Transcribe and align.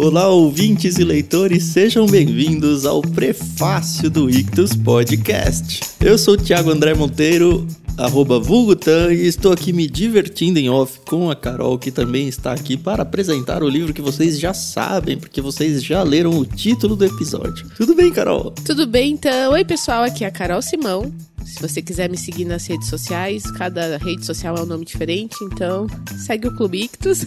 Olá, 0.00 0.28
ouvintes 0.28 0.96
e 0.96 1.02
leitores, 1.02 1.64
sejam 1.64 2.06
bem-vindos 2.06 2.86
ao 2.86 3.02
prefácio 3.02 4.08
do 4.08 4.30
Ictus 4.30 4.76
Podcast. 4.76 5.80
Eu 5.98 6.16
sou 6.16 6.34
o 6.34 6.36
Thiago 6.36 6.70
André 6.70 6.94
Monteiro, 6.94 7.66
arroba 7.96 8.38
Vulgutan, 8.38 9.12
e 9.12 9.26
estou 9.26 9.50
aqui 9.50 9.72
me 9.72 9.88
divertindo 9.88 10.60
em 10.60 10.70
off 10.70 11.00
com 11.00 11.32
a 11.32 11.34
Carol, 11.34 11.76
que 11.76 11.90
também 11.90 12.28
está 12.28 12.52
aqui 12.52 12.76
para 12.76 13.02
apresentar 13.02 13.60
o 13.60 13.68
livro 13.68 13.92
que 13.92 14.00
vocês 14.00 14.38
já 14.38 14.54
sabem, 14.54 15.18
porque 15.18 15.40
vocês 15.40 15.82
já 15.82 16.00
leram 16.04 16.30
o 16.30 16.46
título 16.46 16.94
do 16.94 17.04
episódio. 17.04 17.68
Tudo 17.76 17.96
bem, 17.96 18.12
Carol? 18.12 18.52
Tudo 18.64 18.86
bem, 18.86 19.14
então. 19.14 19.50
Oi, 19.50 19.64
pessoal, 19.64 20.04
aqui 20.04 20.22
é 20.22 20.28
a 20.28 20.30
Carol 20.30 20.62
Simão. 20.62 21.12
Se 21.48 21.62
você 21.62 21.80
quiser 21.80 22.10
me 22.10 22.18
seguir 22.18 22.44
nas 22.44 22.66
redes 22.66 22.88
sociais, 22.88 23.42
cada 23.52 23.96
rede 23.96 24.24
social 24.26 24.54
é 24.58 24.60
um 24.60 24.66
nome 24.66 24.84
diferente, 24.84 25.34
então 25.42 25.86
segue 26.26 26.46
o 26.46 26.54
Clube 26.54 26.82
Ictus. 26.82 27.22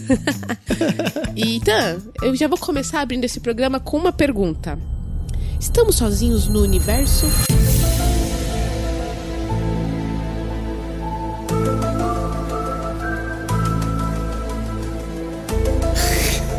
e 1.34 1.56
então, 1.56 2.00
eu 2.22 2.34
já 2.36 2.46
vou 2.46 2.56
começar 2.56 3.00
abrindo 3.00 3.24
esse 3.24 3.40
programa 3.40 3.80
com 3.80 3.96
uma 3.96 4.12
pergunta. 4.12 4.78
Estamos 5.58 5.96
sozinhos 5.96 6.46
no 6.46 6.62
universo? 6.62 7.26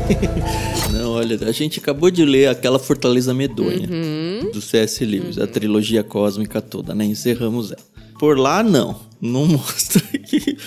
Não, 0.92 1.12
olha, 1.14 1.40
a 1.48 1.52
gente 1.54 1.80
acabou 1.80 2.12
de 2.12 2.26
ler 2.26 2.50
aquela 2.50 2.78
Fortaleza 2.78 3.34
Medonha 3.34 3.88
do 4.54 4.62
C.S. 4.62 5.04
Lewis, 5.04 5.38
a 5.38 5.48
trilogia 5.48 6.04
cósmica 6.04 6.62
toda, 6.62 6.96
né? 6.96 7.06
Encerramos 7.06 7.72
ela. 7.72 7.82
Por 8.18 8.38
lá, 8.38 8.64
não. 8.64 9.00
Não 9.20 9.46
mostra 9.48 10.02
que, 10.20 10.58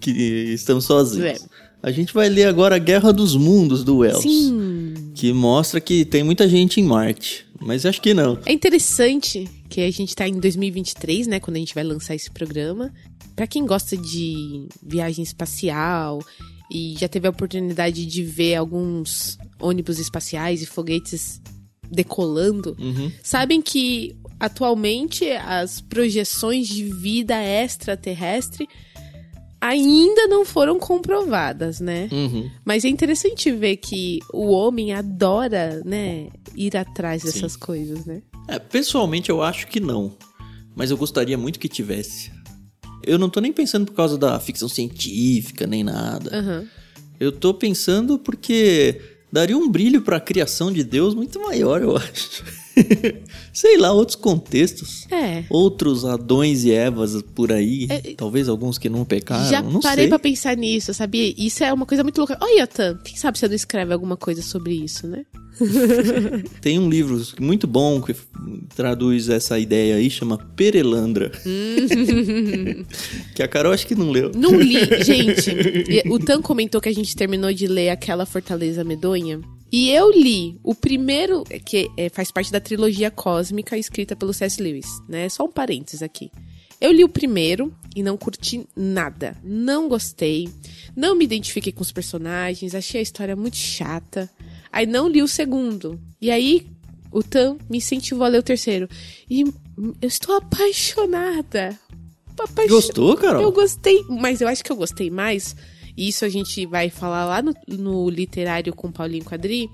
que 0.00 0.10
estamos 0.52 0.84
sozinhos. 0.84 1.42
É. 1.42 1.66
A 1.82 1.90
gente 1.90 2.12
vai 2.12 2.28
ler 2.28 2.44
agora 2.44 2.76
a 2.76 2.78
Guerra 2.78 3.12
dos 3.12 3.36
Mundos 3.36 3.84
do 3.84 3.98
Wells. 3.98 4.22
Sim. 4.22 5.12
Que 5.14 5.32
mostra 5.32 5.80
que 5.80 6.04
tem 6.04 6.22
muita 6.22 6.48
gente 6.48 6.80
em 6.80 6.84
Marte. 6.84 7.46
Mas 7.60 7.86
acho 7.86 8.02
que 8.02 8.12
não. 8.12 8.38
É 8.44 8.52
interessante 8.52 9.48
que 9.68 9.80
a 9.80 9.90
gente 9.90 10.14
tá 10.14 10.28
em 10.28 10.38
2023, 10.38 11.26
né, 11.26 11.40
quando 11.40 11.56
a 11.56 11.60
gente 11.60 11.74
vai 11.74 11.84
lançar 11.84 12.14
esse 12.14 12.30
programa. 12.30 12.92
Pra 13.34 13.46
quem 13.46 13.64
gosta 13.64 13.96
de 13.96 14.66
viagem 14.82 15.22
espacial 15.22 16.22
e 16.70 16.96
já 16.98 17.08
teve 17.08 17.26
a 17.26 17.30
oportunidade 17.30 18.04
de 18.04 18.22
ver 18.22 18.56
alguns 18.56 19.38
ônibus 19.60 19.98
espaciais 19.98 20.62
e 20.62 20.66
foguetes 20.66 21.40
decolando, 21.90 22.76
sabem 23.22 23.60
que 23.62 24.16
atualmente 24.38 25.30
as 25.30 25.80
projeções 25.80 26.68
de 26.68 26.84
vida 26.84 27.34
extraterrestre 27.42 28.68
ainda 29.60 30.26
não 30.28 30.44
foram 30.44 30.78
comprovadas, 30.78 31.80
né? 31.80 32.08
Uhum. 32.12 32.50
Mas 32.64 32.84
é 32.84 32.88
interessante 32.88 33.50
ver 33.50 33.78
que 33.78 34.20
o 34.32 34.50
homem 34.50 34.92
adora, 34.92 35.82
né, 35.84 36.28
ir 36.54 36.76
atrás 36.76 37.22
dessas 37.22 37.56
coisas, 37.56 38.04
né? 38.04 38.22
É, 38.48 38.58
pessoalmente 38.58 39.30
eu 39.30 39.42
acho 39.42 39.66
que 39.66 39.80
não. 39.80 40.14
Mas 40.74 40.90
eu 40.90 40.96
gostaria 40.96 41.38
muito 41.38 41.58
que 41.58 41.68
tivesse. 41.68 42.30
Eu 43.02 43.18
não 43.18 43.30
tô 43.30 43.40
nem 43.40 43.52
pensando 43.52 43.86
por 43.86 43.94
causa 43.94 44.18
da 44.18 44.38
ficção 44.38 44.68
científica, 44.68 45.66
nem 45.66 45.82
nada. 45.82 46.36
Aham. 46.36 46.68
Eu 47.18 47.32
tô 47.32 47.54
pensando 47.54 48.18
porque 48.18 49.00
daria 49.36 49.58
um 49.58 49.68
brilho 49.68 50.00
pra 50.00 50.18
criação 50.18 50.72
de 50.72 50.82
Deus 50.82 51.14
muito 51.14 51.38
maior, 51.38 51.82
eu 51.82 51.94
acho. 51.94 52.42
Sei 53.52 53.78
lá, 53.78 53.92
outros 53.92 54.16
contextos. 54.16 55.06
É. 55.10 55.44
Outros 55.48 56.04
Adões 56.04 56.64
e 56.64 56.72
Evas 56.72 57.22
por 57.34 57.52
aí. 57.52 57.86
É, 57.88 58.14
Talvez 58.16 58.48
alguns 58.48 58.78
que 58.78 58.88
não 58.88 59.04
pecaram. 59.04 59.48
Já 59.48 59.62
não 59.62 59.80
parei 59.80 60.04
sei. 60.04 60.08
pra 60.08 60.18
pensar 60.18 60.56
nisso, 60.56 60.92
sabia? 60.92 61.32
Isso 61.36 61.64
é 61.64 61.72
uma 61.72 61.86
coisa 61.86 62.02
muito 62.02 62.18
louca. 62.18 62.36
Olha, 62.40 62.62
Yotan, 62.62 62.98
quem 63.04 63.16
sabe 63.16 63.38
você 63.38 63.48
não 63.48 63.54
escreve 63.54 63.92
alguma 63.92 64.16
coisa 64.16 64.42
sobre 64.42 64.74
isso, 64.74 65.06
né? 65.06 65.24
Tem 66.60 66.78
um 66.78 66.88
livro 66.88 67.20
muito 67.40 67.66
bom 67.66 68.00
que 68.00 68.14
traduz 68.74 69.28
essa 69.28 69.58
ideia 69.58 69.96
aí, 69.96 70.10
chama 70.10 70.38
Perelandra. 70.54 71.32
que 73.34 73.42
a 73.42 73.48
Carol 73.48 73.72
acho 73.72 73.86
que 73.86 73.94
não 73.94 74.10
leu. 74.10 74.30
Não 74.34 74.60
li, 74.60 74.78
gente. 75.02 75.50
O 76.10 76.18
Tan 76.18 76.42
comentou 76.42 76.80
que 76.80 76.88
a 76.88 76.94
gente 76.94 77.16
terminou 77.16 77.52
de 77.52 77.66
ler 77.66 77.88
aquela 77.88 78.26
Fortaleza 78.26 78.84
Medonha. 78.84 79.40
E 79.76 79.90
eu 79.90 80.10
li 80.10 80.58
o 80.64 80.74
primeiro, 80.74 81.44
que 81.66 81.90
é, 81.98 82.08
faz 82.08 82.30
parte 82.30 82.50
da 82.50 82.58
trilogia 82.60 83.10
cósmica 83.10 83.76
escrita 83.76 84.16
pelo 84.16 84.32
C.S. 84.32 84.62
Lewis, 84.62 84.86
né? 85.06 85.28
Só 85.28 85.44
um 85.44 85.50
parênteses 85.52 86.02
aqui. 86.02 86.30
Eu 86.80 86.90
li 86.92 87.04
o 87.04 87.08
primeiro 87.10 87.74
e 87.94 88.02
não 88.02 88.16
curti 88.16 88.66
nada. 88.74 89.36
Não 89.44 89.86
gostei. 89.86 90.48
Não 90.96 91.14
me 91.14 91.24
identifiquei 91.26 91.72
com 91.72 91.82
os 91.82 91.92
personagens. 91.92 92.74
Achei 92.74 93.00
a 93.00 93.02
história 93.02 93.36
muito 93.36 93.56
chata. 93.58 94.30
Aí 94.72 94.86
não 94.86 95.08
li 95.08 95.20
o 95.22 95.28
segundo. 95.28 96.00
E 96.22 96.30
aí 96.30 96.66
o 97.12 97.22
Tan 97.22 97.58
me 97.68 97.76
incentivou 97.76 98.24
a 98.24 98.28
ler 98.28 98.38
o 98.38 98.42
terceiro. 98.42 98.88
E 99.28 99.42
eu 99.42 100.08
estou 100.08 100.36
apaixonada. 100.36 101.78
Apaixo- 102.38 102.68
Gostou, 102.70 103.16
Carol? 103.16 103.42
eu 103.42 103.52
gostei, 103.52 104.02
mas 104.08 104.40
eu 104.42 104.48
acho 104.48 104.62
que 104.62 104.70
eu 104.72 104.76
gostei 104.76 105.10
mais. 105.10 105.56
Isso 105.96 106.24
a 106.24 106.28
gente 106.28 106.66
vai 106.66 106.90
falar 106.90 107.24
lá 107.24 107.42
no, 107.42 107.54
no 107.66 108.10
literário 108.10 108.74
com 108.74 108.90
Paulinho 108.92 109.24
Quadri. 109.24 109.70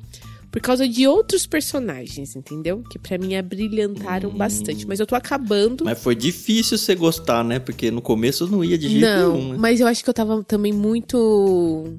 Por 0.50 0.60
causa 0.60 0.86
de 0.86 1.06
outros 1.06 1.46
personagens, 1.46 2.36
entendeu? 2.36 2.84
Que 2.90 2.98
pra 2.98 3.16
mim 3.16 3.34
abrilhantaram 3.34 4.28
bastante. 4.28 4.86
Mas 4.86 5.00
eu 5.00 5.06
tô 5.06 5.14
acabando. 5.14 5.82
Mas 5.86 5.98
foi 5.98 6.14
difícil 6.14 6.76
você 6.76 6.94
gostar, 6.94 7.42
né? 7.42 7.58
Porque 7.58 7.90
no 7.90 8.02
começo 8.02 8.46
não 8.46 8.62
ia 8.62 8.76
de 8.76 8.86
jeito 8.86 9.00
Não, 9.06 9.32
nenhum, 9.34 9.52
né? 9.52 9.56
mas 9.58 9.80
eu 9.80 9.86
acho 9.86 10.04
que 10.04 10.10
eu 10.10 10.14
tava 10.14 10.44
também 10.44 10.70
muito. 10.70 11.94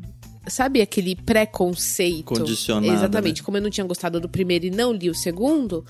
Sabe 0.47 0.81
aquele 0.81 1.15
preconceito? 1.15 2.25
Condicionada, 2.25 2.93
Exatamente. 2.93 3.41
né? 3.41 3.45
Como 3.45 3.57
eu 3.57 3.61
não 3.61 3.71
tinha 3.71 3.87
gostado 3.87 4.19
do 4.19 4.29
primeiro 4.29 4.67
e 4.67 4.69
não 4.69 4.93
li 4.93 5.09
o 5.09 5.15
segundo, 5.15 5.83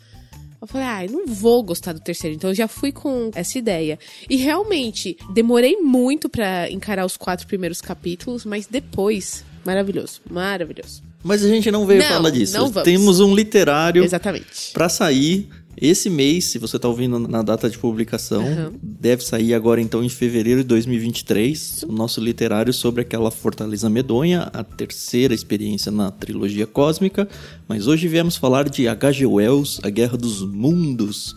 eu 0.63 0.67
falei, 0.67 0.87
ai, 0.87 1.07
não 1.07 1.27
vou 1.27 1.61
gostar 1.63 1.93
do 1.93 1.99
terceiro. 1.99 2.35
Então 2.35 2.49
eu 2.49 2.55
já 2.55 2.67
fui 2.67 2.91
com 2.91 3.29
essa 3.35 3.57
ideia. 3.57 3.99
E 4.29 4.37
realmente, 4.37 5.17
demorei 5.33 5.77
muito 5.77 6.29
pra 6.29 6.69
encarar 6.71 7.05
os 7.05 7.17
quatro 7.17 7.45
primeiros 7.47 7.81
capítulos, 7.81 8.45
mas 8.45 8.65
depois, 8.65 9.43
maravilhoso, 9.65 10.21
maravilhoso. 10.29 11.03
Mas 11.23 11.43
a 11.43 11.47
gente 11.47 11.71
não 11.71 11.85
veio 11.85 12.01
Não, 12.01 12.07
falar 12.09 12.29
disso. 12.29 12.57
Temos 12.83 13.19
um 13.21 13.33
literário 13.33 14.03
Exatamente. 14.03 14.71
pra 14.73 14.89
sair 14.89 15.49
esse 15.75 16.09
mês, 16.09 16.45
se 16.45 16.59
você 16.59 16.77
tá 16.77 16.87
ouvindo 16.87 17.19
na 17.19 17.41
data 17.41 17.69
de 17.69 17.77
publicação. 17.77 18.41
Aham. 18.45 18.73
Deve 18.81 19.23
sair 19.23 19.53
agora 19.53 19.81
então 19.81 20.03
em 20.03 20.09
fevereiro 20.09 20.61
de 20.61 20.67
2023. 20.67 21.85
O 21.87 21.91
nosso 21.91 22.21
literário 22.21 22.71
sobre 22.71 23.01
aquela 23.01 23.31
Fortaleza 23.31 23.89
Medonha, 23.89 24.49
a 24.53 24.63
terceira 24.63 25.33
experiência 25.33 25.91
na 25.91 26.11
trilogia 26.11 26.67
cósmica. 26.67 27.27
Mas 27.67 27.87
hoje 27.87 28.07
viemos 28.07 28.35
falar 28.35 28.69
de 28.69 28.87
H.G. 28.87 29.25
Wells, 29.25 29.79
A 29.83 29.89
Guerra 29.89 30.17
dos 30.17 30.41
Mundos. 30.41 31.35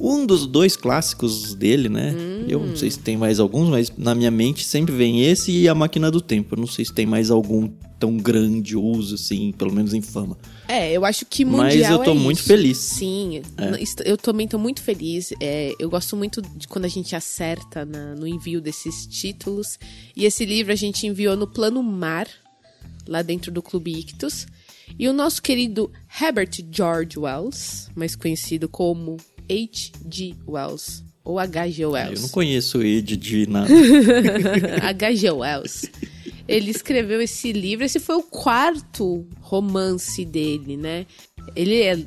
Um 0.00 0.26
dos 0.26 0.46
dois 0.46 0.76
clássicos 0.76 1.54
dele, 1.54 1.88
né? 1.88 2.14
Eu 2.48 2.60
não 2.66 2.76
sei 2.76 2.90
se 2.90 2.98
tem 2.98 3.16
mais 3.16 3.38
alguns, 3.40 3.68
mas 3.70 3.92
na 3.96 4.14
minha 4.14 4.30
mente 4.30 4.64
sempre 4.64 4.94
vem 4.94 5.22
esse 5.22 5.52
e 5.52 5.68
A 5.68 5.74
Máquina 5.74 6.10
do 6.10 6.20
Tempo. 6.20 6.54
Eu 6.54 6.60
não 6.60 6.66
sei 6.66 6.84
se 6.84 6.92
tem 6.92 7.06
mais 7.06 7.30
algum 7.30 7.68
tão 7.98 8.16
grandioso 8.16 9.14
assim, 9.14 9.52
pelo 9.52 9.72
menos 9.72 9.94
em 9.94 10.02
fama. 10.02 10.36
É, 10.68 10.92
eu 10.92 11.04
acho 11.04 11.24
que 11.24 11.44
Mas 11.44 11.74
mundial 11.74 11.92
eu 12.00 12.04
tô 12.04 12.10
é 12.10 12.14
muito 12.14 12.38
isso. 12.38 12.46
feliz. 12.48 12.76
Sim, 12.78 13.40
É. 13.56 13.82
eu 14.10 14.16
também 14.18 14.48
tô 14.48 14.58
muito 14.58 14.82
feliz. 14.82 15.32
É, 15.40 15.72
eu 15.78 15.88
gosto 15.88 16.16
muito 16.16 16.42
de 16.42 16.66
quando 16.68 16.84
a 16.84 16.88
gente 16.88 17.14
acerta 17.16 17.84
na- 17.84 18.14
no 18.16 18.26
envio 18.26 18.60
desses 18.60 19.06
títulos. 19.06 19.78
E 20.16 20.24
esse 20.24 20.44
livro 20.44 20.72
a 20.72 20.76
gente 20.76 21.06
enviou 21.06 21.36
no 21.36 21.46
Plano 21.46 21.82
Mar, 21.82 22.26
lá 23.06 23.22
dentro 23.22 23.52
do 23.52 23.62
Clube 23.62 23.92
Ictus. 23.96 24.46
E 24.98 25.08
o 25.08 25.12
nosso 25.12 25.40
querido 25.40 25.90
Herbert 26.20 26.50
George 26.70 27.18
Wells, 27.18 27.88
mais 27.94 28.14
conhecido 28.16 28.68
como 28.68 29.16
H.G. 29.50 30.34
Wells, 30.46 31.04
ou 31.24 31.38
H.G. 31.38 31.82
Eu 31.82 31.88
não 31.88 31.94
Wells. 31.94 32.30
conheço 32.30 32.82
Ed 32.82 33.16
de 33.16 33.46
nada. 33.48 33.68
H.G. 34.82 35.30
Wells. 35.30 35.90
Ele 36.46 36.70
escreveu 36.70 37.22
esse 37.22 37.52
livro, 37.52 37.84
esse 37.84 37.98
foi 37.98 38.16
o 38.16 38.22
quarto 38.22 39.26
romance 39.40 40.24
dele, 40.24 40.76
né? 40.76 41.06
Ele 41.56 41.82
é 41.82 41.98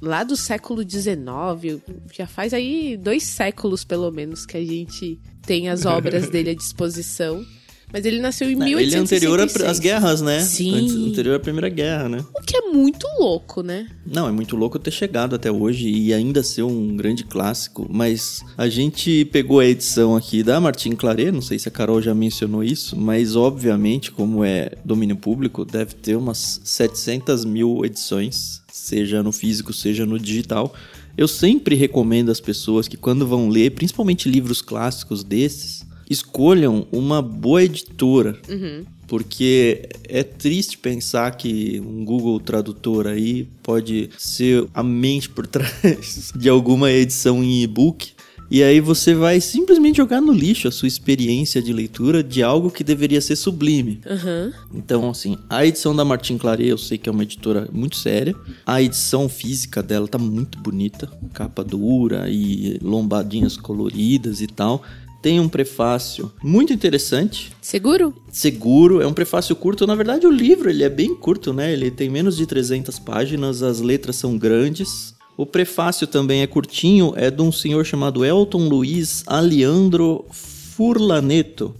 lá 0.00 0.24
do 0.24 0.36
século 0.36 0.82
XIX, 0.82 1.80
já 2.12 2.26
faz 2.26 2.52
aí 2.52 2.96
dois 2.96 3.22
séculos 3.22 3.84
pelo 3.84 4.10
menos 4.10 4.44
que 4.44 4.56
a 4.56 4.64
gente 4.64 5.18
tem 5.46 5.68
as 5.68 5.86
obras 5.86 6.28
dele 6.28 6.50
à 6.50 6.54
disposição. 6.54 7.44
Mas 7.94 8.04
ele 8.04 8.18
nasceu 8.18 8.48
em 8.50 8.54
Ele 8.54 8.72
é 8.72 8.76
1866. 8.76 9.22
anterior 9.22 9.70
às 9.70 9.78
guerras, 9.78 10.20
né? 10.20 10.40
Sim. 10.40 10.74
Antes- 10.74 10.94
anterior 10.96 11.36
à 11.36 11.38
Primeira 11.38 11.68
Guerra, 11.68 12.08
né? 12.08 12.24
O 12.36 12.40
que 12.42 12.56
é 12.56 12.60
muito 12.72 13.06
louco, 13.20 13.62
né? 13.62 13.86
Não, 14.04 14.26
é 14.28 14.32
muito 14.32 14.56
louco 14.56 14.80
ter 14.80 14.90
chegado 14.90 15.36
até 15.36 15.48
hoje 15.52 15.88
e 15.88 16.12
ainda 16.12 16.42
ser 16.42 16.64
um 16.64 16.96
grande 16.96 17.22
clássico, 17.22 17.86
mas 17.88 18.42
a 18.58 18.68
gente 18.68 19.24
pegou 19.26 19.60
a 19.60 19.66
edição 19.66 20.16
aqui 20.16 20.42
da 20.42 20.60
Martin 20.60 20.96
Claret, 20.96 21.30
não 21.30 21.40
sei 21.40 21.56
se 21.56 21.68
a 21.68 21.70
Carol 21.70 22.02
já 22.02 22.12
mencionou 22.12 22.64
isso, 22.64 22.96
mas 22.98 23.36
obviamente, 23.36 24.10
como 24.10 24.42
é 24.42 24.72
domínio 24.84 25.14
público, 25.14 25.64
deve 25.64 25.94
ter 25.94 26.16
umas 26.16 26.60
700 26.64 27.44
mil 27.44 27.84
edições, 27.84 28.60
seja 28.72 29.22
no 29.22 29.30
físico, 29.30 29.72
seja 29.72 30.04
no 30.04 30.18
digital. 30.18 30.74
Eu 31.16 31.28
sempre 31.28 31.76
recomendo 31.76 32.30
às 32.30 32.40
pessoas 32.40 32.88
que 32.88 32.96
quando 32.96 33.24
vão 33.24 33.48
ler, 33.48 33.70
principalmente 33.70 34.28
livros 34.28 34.60
clássicos 34.60 35.22
desses, 35.22 35.84
escolham 36.08 36.86
uma 36.92 37.20
boa 37.20 37.62
editora. 37.62 38.38
Uhum. 38.48 38.84
Porque 39.06 39.88
é 40.08 40.22
triste 40.22 40.78
pensar 40.78 41.36
que 41.36 41.80
um 41.84 42.04
Google 42.04 42.40
Tradutor 42.40 43.06
aí 43.06 43.46
pode 43.62 44.08
ser 44.16 44.66
a 44.72 44.82
mente 44.82 45.28
por 45.28 45.46
trás 45.48 46.32
de 46.34 46.48
alguma 46.48 46.90
edição 46.90 47.42
em 47.42 47.62
e-book. 47.62 48.12
E 48.50 48.62
aí 48.62 48.78
você 48.78 49.14
vai 49.14 49.40
simplesmente 49.40 49.96
jogar 49.96 50.20
no 50.20 50.32
lixo 50.32 50.68
a 50.68 50.70
sua 50.70 50.86
experiência 50.86 51.62
de 51.62 51.72
leitura 51.72 52.22
de 52.22 52.42
algo 52.42 52.70
que 52.70 52.84
deveria 52.84 53.20
ser 53.20 53.36
sublime. 53.36 54.00
Uhum. 54.06 54.52
Então, 54.74 55.10
assim, 55.10 55.38
a 55.48 55.66
edição 55.66 55.96
da 55.96 56.04
Martin 56.04 56.36
Claret, 56.36 56.68
eu 56.68 56.78
sei 56.78 56.98
que 56.98 57.08
é 57.08 57.12
uma 57.12 57.22
editora 57.22 57.68
muito 57.72 57.96
séria. 57.96 58.34
A 58.66 58.82
edição 58.82 59.28
física 59.28 59.82
dela 59.82 60.06
tá 60.06 60.18
muito 60.18 60.58
bonita, 60.58 61.10
capa 61.32 61.64
dura 61.64 62.28
e 62.28 62.78
lombadinhas 62.82 63.56
coloridas 63.56 64.40
e 64.40 64.46
tal. 64.46 64.82
Tem 65.24 65.40
um 65.40 65.48
prefácio 65.48 66.30
muito 66.42 66.70
interessante. 66.70 67.50
Seguro? 67.58 68.14
Seguro, 68.30 69.00
é 69.00 69.06
um 69.06 69.14
prefácio 69.14 69.56
curto. 69.56 69.86
Na 69.86 69.94
verdade, 69.94 70.26
o 70.26 70.30
livro 70.30 70.68
ele 70.68 70.84
é 70.84 70.88
bem 70.90 71.14
curto, 71.14 71.50
né? 71.50 71.72
Ele 71.72 71.90
tem 71.90 72.10
menos 72.10 72.36
de 72.36 72.44
300 72.44 72.98
páginas, 72.98 73.62
as 73.62 73.80
letras 73.80 74.16
são 74.16 74.36
grandes. 74.36 75.14
O 75.34 75.46
prefácio 75.46 76.06
também 76.06 76.42
é 76.42 76.46
curtinho, 76.46 77.14
é 77.16 77.30
de 77.30 77.40
um 77.40 77.50
senhor 77.50 77.86
chamado 77.86 78.22
Elton 78.22 78.68
Luiz 78.68 79.24
Aliandro 79.26 80.26
Furlaneto. 80.30 81.74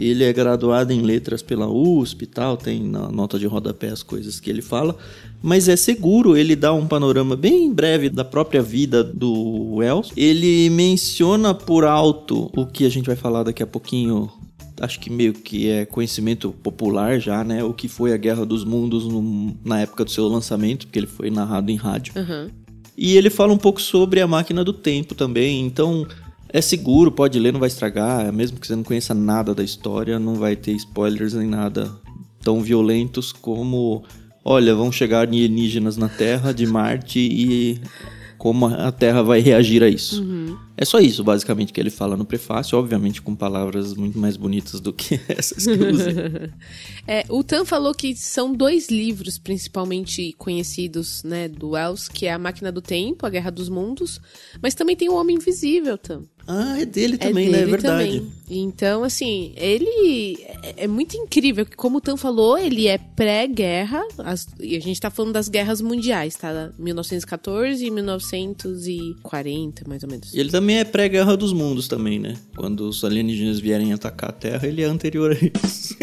Ele 0.00 0.24
é 0.24 0.32
graduado 0.32 0.92
em 0.92 1.02
letras 1.02 1.42
pela 1.42 1.68
USP 1.68 2.22
e 2.22 2.26
tal, 2.26 2.56
tem 2.56 2.82
na 2.82 3.10
nota 3.10 3.38
de 3.38 3.46
rodapé 3.46 3.88
as 3.88 4.02
coisas 4.02 4.40
que 4.40 4.48
ele 4.48 4.62
fala, 4.62 4.96
mas 5.42 5.68
é 5.68 5.76
seguro, 5.76 6.36
ele 6.36 6.56
dá 6.56 6.72
um 6.72 6.86
panorama 6.86 7.36
bem 7.36 7.72
breve 7.72 8.08
da 8.08 8.24
própria 8.24 8.62
vida 8.62 9.04
do 9.04 9.74
Wells. 9.74 10.10
Ele 10.16 10.70
menciona 10.70 11.52
por 11.52 11.84
alto 11.84 12.50
o 12.56 12.66
que 12.66 12.86
a 12.86 12.88
gente 12.88 13.06
vai 13.06 13.16
falar 13.16 13.42
daqui 13.42 13.62
a 13.62 13.66
pouquinho 13.66 14.30
acho 14.80 14.98
que 14.98 15.10
meio 15.10 15.34
que 15.34 15.68
é 15.68 15.84
conhecimento 15.84 16.52
popular 16.62 17.20
já, 17.20 17.44
né? 17.44 17.62
O 17.62 17.72
que 17.72 17.86
foi 17.86 18.12
a 18.12 18.16
Guerra 18.16 18.46
dos 18.46 18.64
Mundos 18.64 19.06
no, 19.06 19.54
na 19.62 19.80
época 19.80 20.04
do 20.04 20.10
seu 20.10 20.26
lançamento, 20.26 20.86
porque 20.86 20.98
ele 20.98 21.06
foi 21.06 21.30
narrado 21.30 21.70
em 21.70 21.76
rádio. 21.76 22.14
Uhum. 22.16 22.48
E 22.96 23.16
ele 23.16 23.30
fala 23.30 23.52
um 23.52 23.58
pouco 23.58 23.80
sobre 23.80 24.20
a 24.20 24.26
máquina 24.26 24.64
do 24.64 24.72
tempo 24.72 25.14
também, 25.14 25.64
então 25.64 26.06
é 26.52 26.60
seguro, 26.60 27.12
pode 27.12 27.38
ler, 27.38 27.52
não 27.52 27.60
vai 27.60 27.68
estragar, 27.68 28.32
mesmo 28.32 28.58
que 28.58 28.66
você 28.66 28.76
não 28.76 28.82
conheça 28.82 29.14
nada 29.14 29.54
da 29.54 29.62
história, 29.62 30.18
não 30.18 30.34
vai 30.34 30.56
ter 30.56 30.72
spoilers 30.72 31.34
nem 31.34 31.46
nada 31.46 31.90
tão 32.42 32.60
violentos 32.60 33.32
como, 33.32 34.02
olha, 34.44 34.74
vão 34.74 34.90
chegar 34.90 35.20
alienígenas 35.20 35.96
na 35.96 36.08
Terra 36.08 36.52
de 36.52 36.66
Marte 36.66 37.18
e 37.20 37.80
como 38.38 38.66
a 38.66 38.90
Terra 38.90 39.22
vai 39.22 39.40
reagir 39.40 39.82
a 39.82 39.88
isso. 39.88 40.22
Uhum. 40.22 40.56
É 40.80 40.84
só 40.86 40.98
isso, 40.98 41.22
basicamente, 41.22 41.74
que 41.74 41.78
ele 41.78 41.90
fala 41.90 42.16
no 42.16 42.24
prefácio, 42.24 42.78
obviamente 42.78 43.20
com 43.20 43.36
palavras 43.36 43.92
muito 43.92 44.18
mais 44.18 44.34
bonitas 44.38 44.80
do 44.80 44.94
que 44.94 45.20
essas 45.28 45.66
que 45.66 45.72
eu 45.72 45.90
usei. 45.90 46.14
é, 47.06 47.22
o 47.28 47.44
Tan 47.44 47.66
falou 47.66 47.94
que 47.94 48.16
são 48.16 48.50
dois 48.50 48.88
livros 48.88 49.36
principalmente 49.36 50.34
conhecidos, 50.38 51.22
né, 51.22 51.48
do 51.48 51.72
Wells, 51.72 52.08
que 52.08 52.24
é 52.24 52.32
A 52.32 52.38
Máquina 52.38 52.72
do 52.72 52.80
Tempo, 52.80 53.26
A 53.26 53.30
Guerra 53.30 53.50
dos 53.50 53.68
Mundos, 53.68 54.22
mas 54.62 54.74
também 54.74 54.96
tem 54.96 55.10
O 55.10 55.16
Homem 55.16 55.36
Invisível, 55.36 55.98
Tan. 55.98 56.22
Ah, 56.46 56.80
é 56.80 56.84
dele 56.84 57.16
também, 57.16 57.48
é 57.48 57.50
dele 57.50 57.56
né? 57.56 57.62
É 57.62 57.66
verdade. 57.66 58.18
Também. 58.18 58.32
Então, 58.48 59.04
assim, 59.04 59.52
ele 59.56 60.36
é, 60.62 60.84
é 60.84 60.86
muito 60.88 61.16
incrível 61.16 61.64
que, 61.64 61.76
como 61.76 61.98
o 61.98 62.00
Tan 62.00 62.16
falou, 62.16 62.58
ele 62.58 62.88
é 62.88 62.98
pré-guerra, 62.98 64.02
e 64.58 64.76
a 64.76 64.80
gente 64.80 65.00
tá 65.00 65.10
falando 65.10 65.32
das 65.32 65.48
guerras 65.48 65.80
mundiais, 65.80 66.34
tá? 66.34 66.72
1914 66.76 67.86
e 67.86 67.90
1940, 67.90 69.88
mais 69.88 70.02
ou 70.02 70.08
menos. 70.08 70.34
E 70.34 70.40
ele 70.40 70.50
também 70.50 70.69
é 70.78 70.84
pré-guerra 70.84 71.36
dos 71.36 71.52
mundos 71.52 71.88
também, 71.88 72.18
né? 72.18 72.36
Quando 72.56 72.88
os 72.88 73.04
alienígenas 73.04 73.60
vierem 73.60 73.92
atacar 73.92 74.30
a 74.30 74.32
Terra, 74.32 74.66
ele 74.66 74.82
é 74.82 74.84
anterior 74.84 75.32
a 75.32 75.66
isso. 75.66 75.96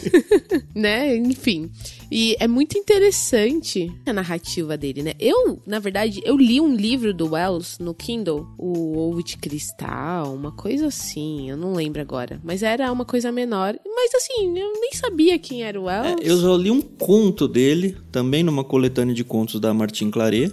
né? 0.74 1.16
Enfim. 1.16 1.70
E 2.10 2.36
é 2.40 2.48
muito 2.48 2.76
interessante 2.76 3.92
a 4.04 4.12
narrativa 4.12 4.76
dele, 4.76 5.02
né? 5.02 5.12
Eu, 5.18 5.60
na 5.66 5.78
verdade, 5.78 6.20
eu 6.24 6.36
li 6.36 6.60
um 6.60 6.74
livro 6.74 7.14
do 7.14 7.32
Wells 7.32 7.78
no 7.78 7.94
Kindle, 7.94 8.46
o 8.58 8.98
Ovo 8.98 9.22
de 9.22 9.36
Cristal, 9.36 10.34
uma 10.34 10.50
coisa 10.50 10.88
assim, 10.88 11.48
eu 11.48 11.56
não 11.56 11.72
lembro 11.72 12.00
agora. 12.00 12.40
Mas 12.42 12.62
era 12.62 12.90
uma 12.90 13.04
coisa 13.04 13.30
menor. 13.30 13.78
Mas 13.84 14.14
assim, 14.14 14.58
eu 14.58 14.72
nem 14.80 14.92
sabia 14.92 15.38
quem 15.38 15.62
era 15.62 15.80
o 15.80 15.84
Wells. 15.84 16.22
É, 16.22 16.30
eu 16.30 16.36
só 16.36 16.56
li 16.56 16.70
um 16.70 16.80
conto 16.80 17.46
dele, 17.46 17.96
também 18.10 18.42
numa 18.42 18.64
coletânea 18.64 19.14
de 19.14 19.22
contos 19.22 19.60
da 19.60 19.72
Martin 19.72 20.10
Claret 20.10 20.52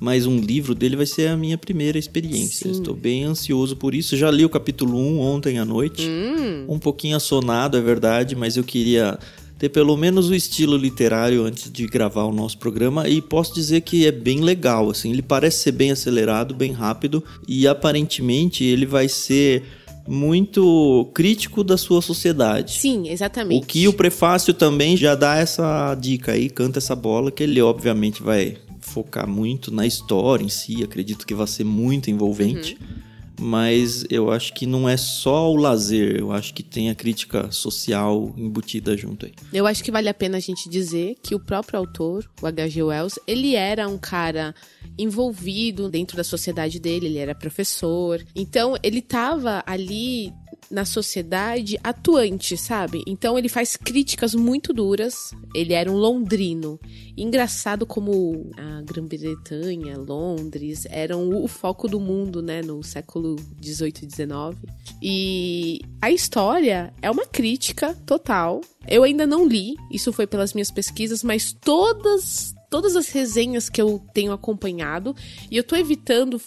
mas 0.00 0.26
um 0.26 0.38
livro 0.38 0.74
dele 0.74 0.96
vai 0.96 1.06
ser 1.06 1.28
a 1.28 1.36
minha 1.36 1.58
primeira 1.58 1.98
experiência. 1.98 2.72
Sim. 2.72 2.78
Estou 2.78 2.94
bem 2.94 3.24
ansioso 3.24 3.76
por 3.76 3.94
isso. 3.94 4.16
Já 4.16 4.30
li 4.30 4.44
o 4.44 4.48
capítulo 4.48 4.98
1 4.98 5.20
ontem 5.20 5.58
à 5.58 5.64
noite. 5.64 6.06
Hum. 6.06 6.64
Um 6.68 6.78
pouquinho 6.78 7.16
assonado, 7.16 7.76
é 7.76 7.80
verdade, 7.80 8.36
mas 8.36 8.56
eu 8.56 8.64
queria 8.64 9.18
ter 9.58 9.68
pelo 9.68 9.96
menos 9.96 10.28
o 10.30 10.34
estilo 10.34 10.76
literário 10.76 11.44
antes 11.44 11.70
de 11.70 11.84
gravar 11.86 12.24
o 12.24 12.32
nosso 12.32 12.58
programa 12.58 13.08
e 13.08 13.20
posso 13.20 13.52
dizer 13.52 13.80
que 13.80 14.06
é 14.06 14.12
bem 14.12 14.40
legal, 14.40 14.88
assim, 14.88 15.10
ele 15.10 15.20
parece 15.20 15.64
ser 15.64 15.72
bem 15.72 15.90
acelerado, 15.90 16.54
bem 16.54 16.70
rápido 16.70 17.24
e 17.46 17.66
aparentemente 17.66 18.62
ele 18.62 18.86
vai 18.86 19.08
ser 19.08 19.64
muito 20.06 21.10
crítico 21.12 21.62
da 21.62 21.76
sua 21.76 22.00
sociedade. 22.00 22.72
Sim, 22.72 23.08
exatamente. 23.08 23.62
O 23.62 23.66
que 23.66 23.88
o 23.88 23.92
prefácio 23.92 24.54
também 24.54 24.96
já 24.96 25.14
dá 25.14 25.36
essa 25.36 25.94
dica 25.96 26.32
aí, 26.32 26.48
canta 26.48 26.78
essa 26.78 26.94
bola 26.94 27.30
que 27.30 27.42
ele 27.42 27.60
obviamente 27.60 28.22
vai 28.22 28.56
focar 28.98 29.28
muito 29.28 29.72
na 29.72 29.86
história 29.86 30.44
em 30.44 30.48
si, 30.48 30.82
acredito 30.82 31.24
que 31.24 31.34
vai 31.34 31.46
ser 31.46 31.64
muito 31.64 32.10
envolvente. 32.10 32.76
Uhum. 32.80 33.08
Mas 33.40 34.04
eu 34.10 34.32
acho 34.32 34.52
que 34.52 34.66
não 34.66 34.88
é 34.88 34.96
só 34.96 35.48
o 35.52 35.54
lazer, 35.54 36.16
eu 36.16 36.32
acho 36.32 36.52
que 36.52 36.60
tem 36.60 36.90
a 36.90 36.94
crítica 36.94 37.52
social 37.52 38.34
embutida 38.36 38.96
junto 38.96 39.26
aí. 39.26 39.32
Eu 39.52 39.64
acho 39.64 39.84
que 39.84 39.92
vale 39.92 40.08
a 40.08 40.14
pena 40.14 40.38
a 40.38 40.40
gente 40.40 40.68
dizer 40.68 41.14
que 41.22 41.36
o 41.36 41.38
próprio 41.38 41.78
autor, 41.78 42.28
o 42.42 42.46
H.G. 42.48 42.82
Wells, 42.82 43.20
ele 43.28 43.54
era 43.54 43.88
um 43.88 43.96
cara 43.96 44.52
envolvido 44.98 45.88
dentro 45.88 46.16
da 46.16 46.24
sociedade 46.24 46.80
dele, 46.80 47.06
ele 47.06 47.18
era 47.18 47.32
professor. 47.32 48.20
Então, 48.34 48.74
ele 48.82 48.98
estava 48.98 49.62
ali 49.64 50.32
na 50.70 50.84
sociedade 50.84 51.78
atuante, 51.82 52.56
sabe? 52.56 53.02
Então 53.06 53.38
ele 53.38 53.48
faz 53.48 53.76
críticas 53.76 54.34
muito 54.34 54.72
duras. 54.72 55.32
Ele 55.54 55.72
era 55.72 55.90
um 55.90 55.96
londrino. 55.96 56.78
Engraçado 57.16 57.86
como 57.86 58.50
a 58.56 58.82
Grã-Bretanha, 58.82 59.96
Londres, 59.98 60.86
eram 60.90 61.42
o 61.42 61.48
foco 61.48 61.88
do 61.88 61.98
mundo, 61.98 62.42
né, 62.42 62.62
no 62.62 62.82
século 62.82 63.36
18 63.58 64.02
e 64.02 64.06
19. 64.06 64.58
E 65.02 65.80
a 66.00 66.10
história 66.10 66.92
é 67.00 67.10
uma 67.10 67.26
crítica 67.26 67.94
total. 68.06 68.60
Eu 68.86 69.02
ainda 69.02 69.26
não 69.26 69.46
li, 69.46 69.74
isso 69.90 70.12
foi 70.12 70.26
pelas 70.26 70.52
minhas 70.52 70.70
pesquisas, 70.70 71.22
mas 71.22 71.52
todas 71.52 72.54
todas 72.70 72.96
as 72.96 73.08
resenhas 73.08 73.68
que 73.68 73.80
eu 73.80 74.02
tenho 74.12 74.30
acompanhado, 74.30 75.16
e 75.50 75.56
eu 75.56 75.64
tô 75.64 75.74
evitando 75.74 76.38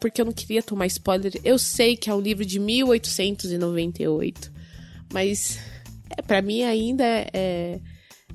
porque 0.00 0.20
eu 0.20 0.24
não 0.24 0.32
queria 0.32 0.62
tomar 0.62 0.86
spoiler. 0.86 1.32
Eu 1.44 1.58
sei 1.58 1.96
que 1.96 2.10
é 2.10 2.14
um 2.14 2.20
livro 2.20 2.44
de 2.44 2.58
1898, 2.58 4.52
mas 5.12 5.58
é, 6.16 6.22
para 6.22 6.42
mim 6.42 6.62
ainda 6.62 7.04
é, 7.04 7.80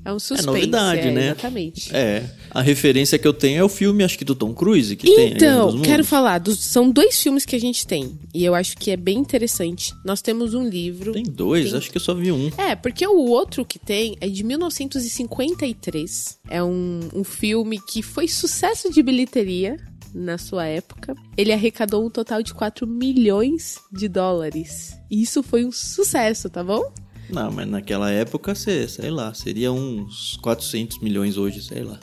é, 0.04 0.12
um 0.12 0.18
suspense. 0.18 0.48
É 0.48 0.52
novidade, 0.52 1.08
é, 1.08 1.10
né? 1.10 1.26
Exatamente. 1.26 1.94
É. 1.94 2.24
A 2.50 2.60
referência 2.60 3.18
que 3.18 3.26
eu 3.26 3.32
tenho 3.32 3.60
é 3.60 3.64
o 3.64 3.68
filme, 3.68 4.02
acho 4.02 4.18
que 4.18 4.24
do 4.24 4.34
Tom 4.34 4.52
Cruise, 4.52 4.96
que 4.96 5.08
então, 5.08 5.16
tem. 5.16 5.32
Então, 5.32 5.82
quero 5.82 6.04
falar. 6.04 6.38
Dos, 6.38 6.58
são 6.58 6.90
dois 6.90 7.22
filmes 7.22 7.46
que 7.46 7.54
a 7.54 7.60
gente 7.60 7.86
tem. 7.86 8.18
E 8.34 8.44
eu 8.44 8.54
acho 8.54 8.76
que 8.76 8.90
é 8.90 8.96
bem 8.96 9.18
interessante. 9.18 9.94
Nós 10.04 10.20
temos 10.20 10.54
um 10.54 10.68
livro. 10.68 11.12
Tem 11.12 11.22
dois? 11.22 11.70
Tem... 11.70 11.78
Acho 11.78 11.90
que 11.90 11.96
eu 11.96 12.02
só 12.02 12.14
vi 12.14 12.32
um. 12.32 12.50
É, 12.58 12.74
porque 12.74 13.06
o 13.06 13.16
outro 13.28 13.64
que 13.64 13.78
tem 13.78 14.16
é 14.20 14.28
de 14.28 14.42
1953. 14.42 16.38
É 16.50 16.62
um, 16.62 17.08
um 17.14 17.24
filme 17.24 17.80
que 17.80 18.02
foi 18.02 18.26
sucesso 18.26 18.92
de 18.92 19.02
bilheteria 19.02 19.76
na 20.14 20.38
sua 20.38 20.66
época. 20.66 21.14
Ele 21.36 21.52
arrecadou 21.52 22.04
um 22.04 22.10
total 22.10 22.42
de 22.42 22.54
4 22.54 22.86
milhões 22.86 23.78
de 23.90 24.08
dólares. 24.08 24.96
E 25.10 25.22
isso 25.22 25.42
foi 25.42 25.64
um 25.64 25.72
sucesso, 25.72 26.48
tá 26.50 26.62
bom? 26.62 26.92
Não, 27.30 27.50
mas 27.50 27.66
naquela 27.68 28.10
época, 28.10 28.54
sei 28.54 29.10
lá, 29.10 29.32
seria 29.32 29.72
uns 29.72 30.36
400 30.42 31.00
milhões 31.00 31.38
hoje, 31.38 31.62
sei 31.62 31.82
lá. 31.82 31.98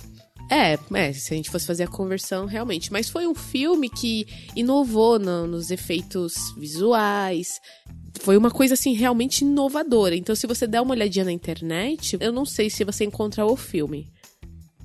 É, 0.49 0.79
é, 0.95 1.13
se 1.13 1.31
a 1.31 1.37
gente 1.37 1.51
fosse 1.51 1.67
fazer 1.67 1.83
a 1.83 1.87
conversão, 1.87 2.47
realmente. 2.47 2.91
Mas 2.91 3.07
foi 3.07 3.27
um 3.27 3.35
filme 3.35 3.87
que 3.87 4.25
inovou 4.55 5.19
no, 5.19 5.45
nos 5.45 5.69
efeitos 5.69 6.33
visuais. 6.57 7.61
Foi 8.21 8.35
uma 8.35 8.49
coisa, 8.49 8.73
assim, 8.73 8.93
realmente 8.93 9.41
inovadora. 9.41 10.15
Então, 10.15 10.35
se 10.35 10.47
você 10.47 10.65
der 10.65 10.81
uma 10.81 10.95
olhadinha 10.95 11.25
na 11.25 11.31
internet, 11.31 12.17
eu 12.19 12.31
não 12.31 12.45
sei 12.45 12.69
se 12.71 12.83
você 12.83 13.05
encontra 13.05 13.45
o 13.45 13.55
filme. 13.55 14.11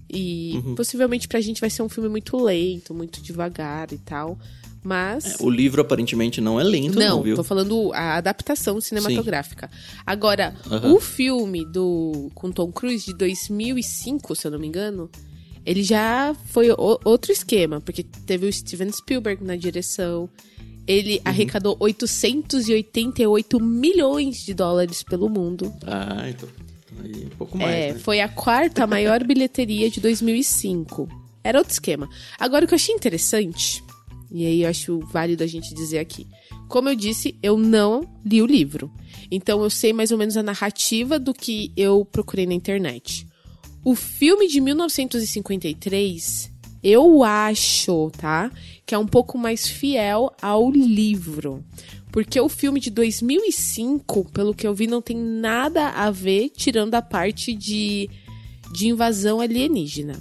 E 0.09 0.61
uhum. 0.65 0.75
possivelmente 0.75 1.27
pra 1.27 1.41
gente 1.41 1.61
vai 1.61 1.71
ser 1.71 1.83
um 1.83 1.89
filme 1.89 2.09
muito 2.09 2.37
lento, 2.37 2.95
muito 2.95 3.23
devagar 3.23 3.93
e 3.93 3.99
tal. 3.99 4.39
Mas. 4.85 5.41
É, 5.41 5.43
o 5.43 5.49
livro 5.49 5.81
aparentemente 5.81 6.43
não 6.43 6.61
é 6.61 6.63
lento, 6.63 6.99
não, 6.99 7.17
não 7.17 7.23
viu? 7.23 7.35
Tô 7.35 7.43
falando 7.43 7.91
a 7.95 8.17
adaptação 8.17 8.79
cinematográfica. 8.83 9.71
Sim. 9.73 9.99
Agora, 10.07 10.55
uhum. 10.71 10.95
o 10.95 11.01
filme 11.01 11.65
do 11.65 12.31
com 12.35 12.53
Tom 12.53 12.71
Cruise 12.71 13.07
de 13.07 13.15
2005, 13.15 14.37
se 14.37 14.47
eu 14.47 14.51
não 14.51 14.59
me 14.59 14.67
engano, 14.67 15.11
ele 15.65 15.83
já 15.83 16.37
foi 16.47 16.71
o, 16.71 17.01
outro 17.05 17.33
esquema, 17.33 17.81
porque 17.81 18.03
teve 18.03 18.47
o 18.47 18.53
Steven 18.53 18.93
Spielberg 18.93 19.43
na 19.43 19.57
direção. 19.57 20.29
Ele 20.87 21.19
arrecadou 21.25 21.79
888 21.81 23.59
milhões 23.59 24.45
de 24.45 24.53
dólares 24.53 25.03
pelo 25.03 25.31
mundo. 25.31 25.73
Ah, 25.87 26.29
então. 26.29 26.47
Um 27.09 27.37
pouco 27.37 27.59
mais. 27.59 27.71
É, 27.71 27.93
né? 27.93 27.99
foi 27.99 28.21
a 28.21 28.29
quarta 28.29 28.87
maior 28.87 29.23
bilheteria 29.25 29.91
de 29.91 30.01
2005. 30.01 31.09
Era 31.43 31.59
outro 31.59 31.73
esquema. 31.73 32.09
Agora, 32.39 32.65
o 32.65 32.69
que 32.69 32.75
eu 32.75 32.77
achei 32.77 32.95
interessante, 32.95 33.85
e 34.31 34.47
aí 34.47 34.63
eu 34.63 34.69
acho 34.69 34.99
válido 35.01 35.45
a 35.45 35.47
gente 35.47 35.75
dizer 35.75 35.99
aqui. 35.99 36.27
Como 36.69 36.89
eu 36.89 36.95
disse, 36.97 37.39
eu 37.43 37.59
não 37.59 38.09
li 38.25 38.41
o 38.41 38.47
livro. 38.47 38.91
Então 39.31 39.63
eu 39.63 39.71
sei 39.71 39.93
mais 39.93 40.11
ou 40.11 40.19
menos 40.19 40.37
a 40.37 40.43
narrativa 40.43 41.19
do 41.19 41.35
que 41.35 41.73
eu 41.77 42.05
procurei 42.05 42.47
na 42.47 42.55
internet. 42.55 43.27
O 43.85 43.95
filme 43.95 44.49
de 44.49 44.61
1953, 44.61 46.51
eu 46.83 47.23
acho, 47.23 48.11
tá? 48.17 48.51
Que 48.87 48.95
é 48.95 48.99
um 48.99 49.07
pouco 49.07 49.37
mais 49.37 49.69
fiel 49.69 50.33
ao 50.41 50.71
livro. 50.71 51.63
Porque 52.14 52.40
o 52.40 52.49
filme 52.49 52.78
de 52.78 52.90
2005, 52.90 54.30
pelo 54.30 54.54
que 54.54 54.64
eu 54.64 54.73
vi, 54.73 54.87
não 54.87 55.02
tem 55.02 55.16
nada 55.16 55.88
a 55.88 56.12
ver, 56.12 56.49
tirando 56.50 56.94
a 56.94 57.02
parte 57.02 57.52
de, 57.52 58.09
de 58.73 58.87
invasão 58.87 59.40
alienígena. 59.40 60.14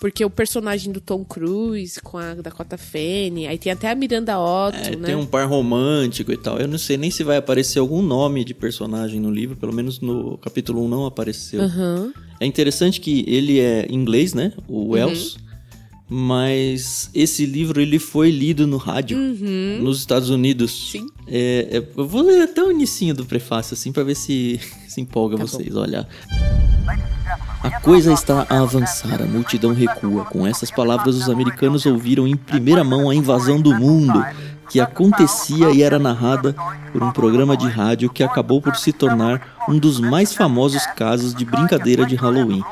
Porque 0.00 0.24
o 0.24 0.28
personagem 0.28 0.92
do 0.92 1.00
Tom 1.00 1.24
Cruise 1.24 2.00
com 2.00 2.18
a 2.18 2.34
Dakota 2.34 2.76
Fanning, 2.76 3.46
aí 3.46 3.56
tem 3.56 3.70
até 3.70 3.88
a 3.88 3.94
Miranda 3.94 4.36
Otto, 4.36 4.78
É, 4.78 4.96
né? 4.96 5.06
Tem 5.06 5.14
um 5.14 5.24
par 5.24 5.48
romântico 5.48 6.32
e 6.32 6.36
tal. 6.36 6.58
Eu 6.58 6.66
não 6.66 6.76
sei 6.76 6.96
nem 6.96 7.08
se 7.08 7.22
vai 7.22 7.36
aparecer 7.36 7.78
algum 7.78 8.02
nome 8.02 8.44
de 8.44 8.52
personagem 8.52 9.20
no 9.20 9.30
livro, 9.30 9.54
pelo 9.54 9.72
menos 9.72 10.00
no 10.00 10.36
capítulo 10.38 10.84
1 10.86 10.88
não 10.88 11.06
apareceu. 11.06 11.62
Aham. 11.62 12.12
É 12.40 12.46
interessante 12.46 13.00
que 13.00 13.24
ele 13.28 13.60
é 13.60 13.86
inglês, 13.88 14.34
né? 14.34 14.52
Uhum. 14.66 14.76
O 14.76 14.88
Wells. 14.94 15.36
Mas 16.14 17.08
esse 17.14 17.46
livro 17.46 17.80
ele 17.80 17.98
foi 17.98 18.30
lido 18.30 18.66
no 18.66 18.76
rádio 18.76 19.16
nos 19.80 19.98
Estados 20.00 20.28
Unidos. 20.28 20.92
Uhum. 20.94 21.00
Sim. 21.00 21.06
É, 21.26 21.68
é, 21.72 21.88
eu 21.96 22.06
vou 22.06 22.20
ler 22.20 22.42
até 22.42 22.62
o 22.62 22.70
inicinho 22.70 23.14
do 23.14 23.24
prefácio 23.24 23.72
assim 23.72 23.90
pra 23.90 24.04
ver 24.04 24.14
se 24.14 24.60
se 24.86 25.00
empolga 25.00 25.38
Tá 25.38 25.44
vocês. 25.46 25.74
Olha. 25.74 26.06
A 27.62 27.80
coisa 27.80 28.12
está 28.12 28.46
a 28.50 28.60
avançar, 28.60 29.22
a 29.22 29.24
multidão 29.24 29.72
recua. 29.72 30.26
Com 30.26 30.46
essas 30.46 30.70
palavras, 30.70 31.16
os 31.16 31.30
americanos 31.30 31.86
ouviram 31.86 32.28
em 32.28 32.36
primeira 32.36 32.84
mão 32.84 33.08
a 33.08 33.14
invasão 33.14 33.58
do 33.58 33.74
mundo, 33.74 34.22
que 34.68 34.80
acontecia 34.80 35.70
e 35.70 35.82
era 35.82 35.98
narrada 35.98 36.54
por 36.92 37.02
um 37.02 37.10
programa 37.10 37.56
de 37.56 37.68
rádio 37.68 38.10
que 38.10 38.22
acabou 38.22 38.60
por 38.60 38.76
se 38.76 38.92
tornar 38.92 39.64
um 39.66 39.78
dos 39.78 39.98
mais 39.98 40.34
famosos 40.34 40.84
casos 40.88 41.34
de 41.34 41.46
brincadeira 41.46 42.04
de 42.04 42.16
Halloween. 42.16 42.62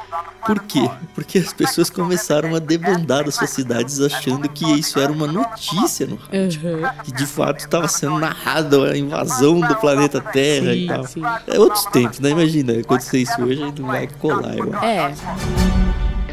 Por 0.46 0.60
quê? 0.64 0.88
Porque 1.14 1.38
as 1.38 1.52
pessoas 1.52 1.90
começaram 1.90 2.54
a 2.54 2.58
debandar 2.58 3.24
das 3.24 3.34
suas 3.34 3.50
cidades 3.50 4.00
achando 4.00 4.48
que 4.48 4.64
isso 4.78 4.98
era 4.98 5.12
uma 5.12 5.26
notícia 5.26 6.06
no 6.06 6.16
rádio. 6.16 6.60
Aham. 6.82 6.94
Que 7.04 7.12
de 7.12 7.26
fato 7.26 7.60
estava 7.60 7.86
sendo 7.88 8.18
narrada 8.18 8.90
a 8.92 8.96
invasão 8.96 9.60
do 9.60 9.76
planeta 9.76 10.20
Terra 10.20 10.74
e 10.74 10.80
Sim, 10.82 10.86
tal. 10.86 11.04
sim. 11.06 11.22
É 11.46 11.58
outros 11.58 11.84
tempos, 11.86 12.20
né? 12.20 12.30
Imagina, 12.30 12.72
acontecer 12.78 13.18
isso 13.18 13.42
hoje 13.42 13.60
não 13.78 13.86
vai 13.86 14.06
colar, 14.06 14.56
eu 14.56 14.74
acho. 14.74 14.84
É, 14.84 15.14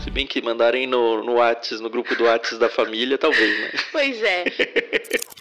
Se 0.02 0.10
bem 0.10 0.26
que 0.26 0.42
mandarem 0.42 0.88
no, 0.88 1.24
no 1.24 1.34
Whats, 1.36 1.80
no 1.82 1.90
grupo 1.90 2.16
do 2.16 2.24
Whats 2.24 2.58
da 2.58 2.70
família, 2.70 3.18
talvez, 3.18 3.60
né? 3.60 3.72
pois 3.92 4.22
é. 4.24 4.46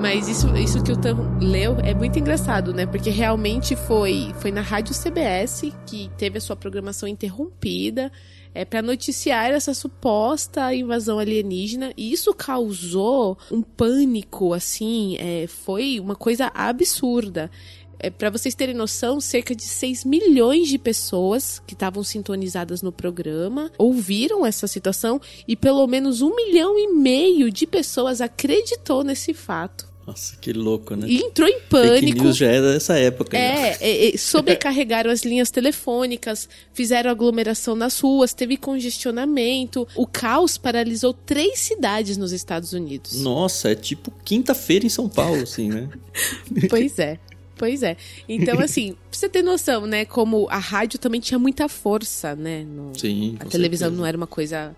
Mas 0.00 0.28
isso, 0.28 0.56
isso 0.56 0.82
que 0.82 0.92
o 0.92 0.96
Tam 0.96 1.38
leu 1.40 1.76
é 1.80 1.92
muito 1.92 2.18
engraçado, 2.20 2.72
né? 2.72 2.86
Porque 2.86 3.10
realmente 3.10 3.74
foi, 3.74 4.32
foi 4.38 4.52
na 4.52 4.60
rádio 4.60 4.94
CBS 4.94 5.72
que 5.86 6.08
teve 6.16 6.38
a 6.38 6.40
sua 6.40 6.54
programação 6.54 7.08
interrompida 7.08 8.12
é, 8.54 8.64
para 8.64 8.80
noticiar 8.80 9.50
essa 9.50 9.74
suposta 9.74 10.72
invasão 10.72 11.18
alienígena. 11.18 11.92
E 11.96 12.12
isso 12.12 12.32
causou 12.32 13.36
um 13.50 13.60
pânico, 13.60 14.54
assim, 14.54 15.16
é, 15.18 15.48
foi 15.48 15.98
uma 15.98 16.14
coisa 16.14 16.50
absurda. 16.54 17.50
É, 17.98 18.08
para 18.08 18.30
vocês 18.30 18.54
terem 18.54 18.76
noção, 18.76 19.20
cerca 19.20 19.52
de 19.52 19.64
6 19.64 20.04
milhões 20.04 20.68
de 20.68 20.78
pessoas 20.78 21.60
que 21.66 21.74
estavam 21.74 22.04
sintonizadas 22.04 22.82
no 22.82 22.92
programa 22.92 23.72
ouviram 23.76 24.46
essa 24.46 24.68
situação 24.68 25.20
e 25.48 25.56
pelo 25.56 25.84
menos 25.88 26.22
um 26.22 26.34
milhão 26.36 26.78
e 26.78 26.92
meio 26.92 27.50
de 27.50 27.66
pessoas 27.66 28.20
acreditou 28.20 29.02
nesse 29.02 29.34
fato. 29.34 29.87
Nossa, 30.08 30.36
que 30.40 30.54
louco, 30.54 30.96
né? 30.96 31.06
E 31.06 31.18
entrou 31.18 31.46
em 31.46 31.52
Fake 31.60 31.66
pânico. 31.68 32.22
news 32.24 32.36
já 32.36 32.46
é 32.46 32.62
dessa 32.62 32.98
época. 32.98 33.36
É, 33.36 33.76
é, 33.78 34.14
é, 34.14 34.16
sobrecarregaram 34.16 35.10
as 35.10 35.20
linhas 35.22 35.50
telefônicas, 35.50 36.48
fizeram 36.72 37.10
aglomeração 37.10 37.76
nas 37.76 38.00
ruas, 38.00 38.32
teve 38.32 38.56
congestionamento. 38.56 39.86
O 39.94 40.06
caos 40.06 40.56
paralisou 40.56 41.12
três 41.12 41.58
cidades 41.58 42.16
nos 42.16 42.32
Estados 42.32 42.72
Unidos. 42.72 43.20
Nossa, 43.20 43.70
é 43.70 43.74
tipo 43.74 44.10
quinta-feira 44.24 44.86
em 44.86 44.88
São 44.88 45.10
Paulo, 45.10 45.42
assim, 45.42 45.68
né? 45.68 45.90
Pois 46.70 46.98
é. 46.98 47.18
Pois 47.54 47.82
é. 47.82 47.96
Então, 48.28 48.60
assim, 48.60 48.92
pra 48.92 49.18
você 49.18 49.28
ter 49.28 49.42
noção, 49.42 49.84
né? 49.86 50.04
Como 50.06 50.46
a 50.48 50.58
rádio 50.58 50.98
também 50.98 51.20
tinha 51.20 51.38
muita 51.38 51.68
força, 51.68 52.34
né? 52.34 52.64
no- 52.64 52.98
Sim. 52.98 53.36
a 53.40 53.44
televisão 53.44 53.88
certeza. 53.88 54.00
não 54.00 54.06
era 54.06 54.16
uma 54.16 54.26
coisa 54.28 54.74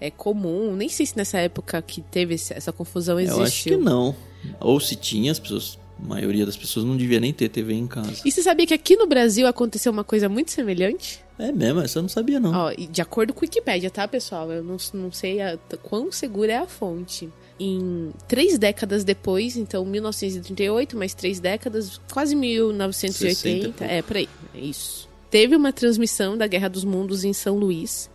é, 0.00 0.10
comum. 0.10 0.76
Nem 0.76 0.88
sei 0.88 1.04
se 1.06 1.16
nessa 1.16 1.38
época 1.38 1.80
que 1.82 2.00
teve 2.02 2.34
essa 2.34 2.70
confusão 2.70 3.18
existiu. 3.18 3.38
Eu 3.40 3.44
acho 3.44 3.64
que 3.64 3.76
não. 3.76 4.14
Ou 4.60 4.78
se 4.80 4.96
tinha, 4.96 5.32
as 5.32 5.38
pessoas. 5.38 5.78
A 6.00 6.06
maioria 6.06 6.46
das 6.46 6.56
pessoas 6.56 6.86
não 6.86 6.96
devia 6.96 7.18
nem 7.18 7.32
ter 7.32 7.48
TV 7.48 7.72
em 7.74 7.86
casa. 7.88 8.22
E 8.24 8.30
você 8.30 8.40
sabia 8.40 8.64
que 8.64 8.72
aqui 8.72 8.94
no 8.96 9.04
Brasil 9.08 9.48
aconteceu 9.48 9.90
uma 9.90 10.04
coisa 10.04 10.28
muito 10.28 10.52
semelhante? 10.52 11.18
É 11.36 11.50
mesmo, 11.50 11.80
essa 11.80 11.98
eu 11.98 12.02
não 12.02 12.08
sabia, 12.08 12.38
não. 12.38 12.52
Ó, 12.52 12.70
de 12.72 13.02
acordo 13.02 13.34
com 13.34 13.40
o 13.40 13.42
Wikipedia, 13.42 13.90
tá, 13.90 14.06
pessoal? 14.06 14.48
Eu 14.52 14.62
não, 14.62 14.76
não 14.94 15.10
sei 15.10 15.40
a- 15.40 15.58
quão 15.82 16.12
segura 16.12 16.52
é 16.52 16.56
a 16.58 16.66
fonte. 16.68 17.28
Em 17.58 18.10
três 18.28 18.56
décadas 18.60 19.02
depois, 19.02 19.56
então 19.56 19.84
1938, 19.84 20.96
mais 20.96 21.14
três 21.14 21.40
décadas, 21.40 22.00
quase 22.12 22.36
1980. 22.36 23.34
60 23.34 23.48
e 23.48 23.72
pouco. 23.72 23.84
é, 23.92 24.00
por 24.02 24.16
aí. 24.18 24.28
É 24.54 24.60
isso. 24.60 25.08
Teve 25.28 25.56
uma 25.56 25.72
transmissão 25.72 26.36
da 26.38 26.46
Guerra 26.46 26.68
dos 26.68 26.84
Mundos 26.84 27.24
em 27.24 27.32
São 27.32 27.56
Luís. 27.58 28.08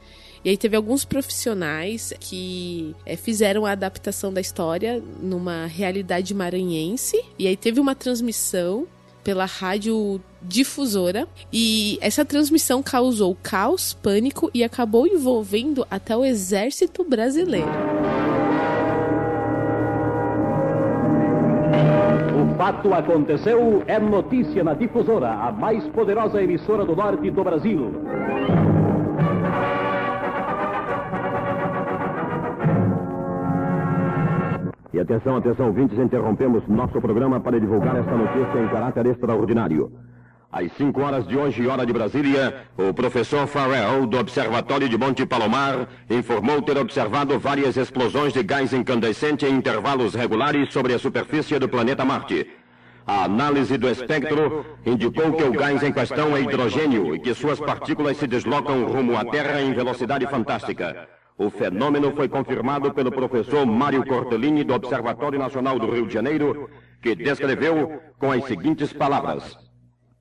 E 0.44 0.50
aí 0.50 0.58
teve 0.58 0.76
alguns 0.76 1.06
profissionais 1.06 2.14
que 2.20 2.94
é, 3.06 3.16
fizeram 3.16 3.66
a 3.66 3.72
adaptação 3.72 4.34
da 4.34 4.42
história 4.42 5.02
numa 5.22 5.66
realidade 5.66 6.34
maranhense. 6.34 7.24
E 7.40 7.48
aí 7.48 7.56
teve 7.56 7.80
uma 7.80 7.96
transmissão 7.96 8.86
pela 9.24 9.46
rádio 9.46 10.20
difusora 10.42 11.26
e 11.52 11.98
essa 12.02 12.26
transmissão 12.26 12.84
causou 12.84 13.38
caos, 13.42 13.94
pânico 13.94 14.52
e 14.54 14.66
acabou 14.66 15.08
envolvendo 15.08 15.88
até 15.90 16.16
o 16.16 16.26
exército 16.26 17.06
brasileiro. 17.06 17.70
O 22.54 22.58
fato 22.58 22.94
aconteceu 22.94 23.82
é 23.88 23.98
notícia 23.98 24.64
na 24.64 24.74
Difusora, 24.74 25.32
a 25.32 25.52
mais 25.52 25.86
poderosa 25.88 26.42
emissora 26.42 26.86
do 26.86 26.96
norte 26.96 27.32
do 27.32 27.44
Brasil. 27.44 27.92
E 34.94 35.00
atenção, 35.00 35.38
atenção, 35.38 35.68
ouvintes, 35.68 35.98
interrompemos 35.98 36.68
nosso 36.68 37.02
programa 37.02 37.40
para 37.40 37.60
divulgar 37.60 37.96
esta 37.96 38.16
notícia 38.16 38.60
em 38.60 38.68
caráter 38.68 39.08
extraordinário. 39.08 39.92
Às 40.52 40.72
5 40.74 41.02
horas 41.02 41.28
de 41.28 41.36
hoje, 41.36 41.66
hora 41.66 41.84
de 41.84 41.92
Brasília, 41.92 42.68
o 42.78 42.94
professor 42.94 43.48
Farrell, 43.48 44.06
do 44.06 44.20
Observatório 44.20 44.88
de 44.88 44.96
Monte 44.96 45.26
Palomar, 45.26 45.88
informou 46.08 46.62
ter 46.62 46.78
observado 46.78 47.40
várias 47.40 47.76
explosões 47.76 48.34
de 48.34 48.44
gás 48.44 48.72
incandescente 48.72 49.48
em 49.48 49.56
intervalos 49.56 50.14
regulares 50.14 50.72
sobre 50.72 50.94
a 50.94 51.00
superfície 51.00 51.58
do 51.58 51.68
planeta 51.68 52.06
Marte. 52.06 52.48
A 53.08 53.24
análise 53.24 53.80
do 53.80 53.90
espectro 53.90 54.64
indicou 54.86 55.34
que 55.34 55.44
o 55.44 55.52
gás 55.52 55.82
em 55.82 55.92
questão 55.92 56.38
é 56.38 56.42
hidrogênio 56.42 57.16
e 57.16 57.20
que 57.20 57.34
suas 57.34 57.60
partículas 57.60 58.18
se 58.18 58.28
deslocam 58.28 58.86
rumo 58.86 59.18
à 59.18 59.26
Terra 59.26 59.60
em 59.60 59.74
velocidade 59.74 60.28
fantástica. 60.28 61.08
O 61.38 61.50
fenômeno 61.50 62.16
foi 62.16 62.30
confirmado 62.30 62.94
pelo 62.94 63.12
professor 63.12 63.66
Mário 63.66 64.06
Cortellini, 64.06 64.64
do 64.64 64.74
Observatório 64.74 65.40
Nacional 65.40 65.80
do 65.80 65.90
Rio 65.90 66.06
de 66.06 66.14
Janeiro, 66.14 66.70
que 67.02 67.16
descreveu 67.16 68.00
com 68.20 68.32
as 68.32 68.46
seguintes 68.46 68.94
palavras. 68.94 69.58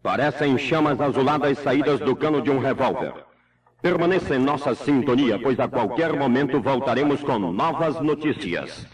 Parecem 0.02 0.56
chamas 0.56 1.00
azuladas 1.00 1.58
saídas 1.58 2.00
do 2.00 2.16
cano 2.16 2.40
de 2.40 2.50
um 2.50 2.58
revólver. 2.58 3.12
Permaneça 3.82 4.34
em 4.34 4.38
nossa 4.38 4.74
sintonia, 4.74 5.38
pois 5.38 5.60
a 5.60 5.68
qualquer 5.68 6.12
momento 6.12 6.60
voltaremos 6.60 7.22
com 7.22 7.38
novas 7.38 8.00
notícias. 8.00 8.86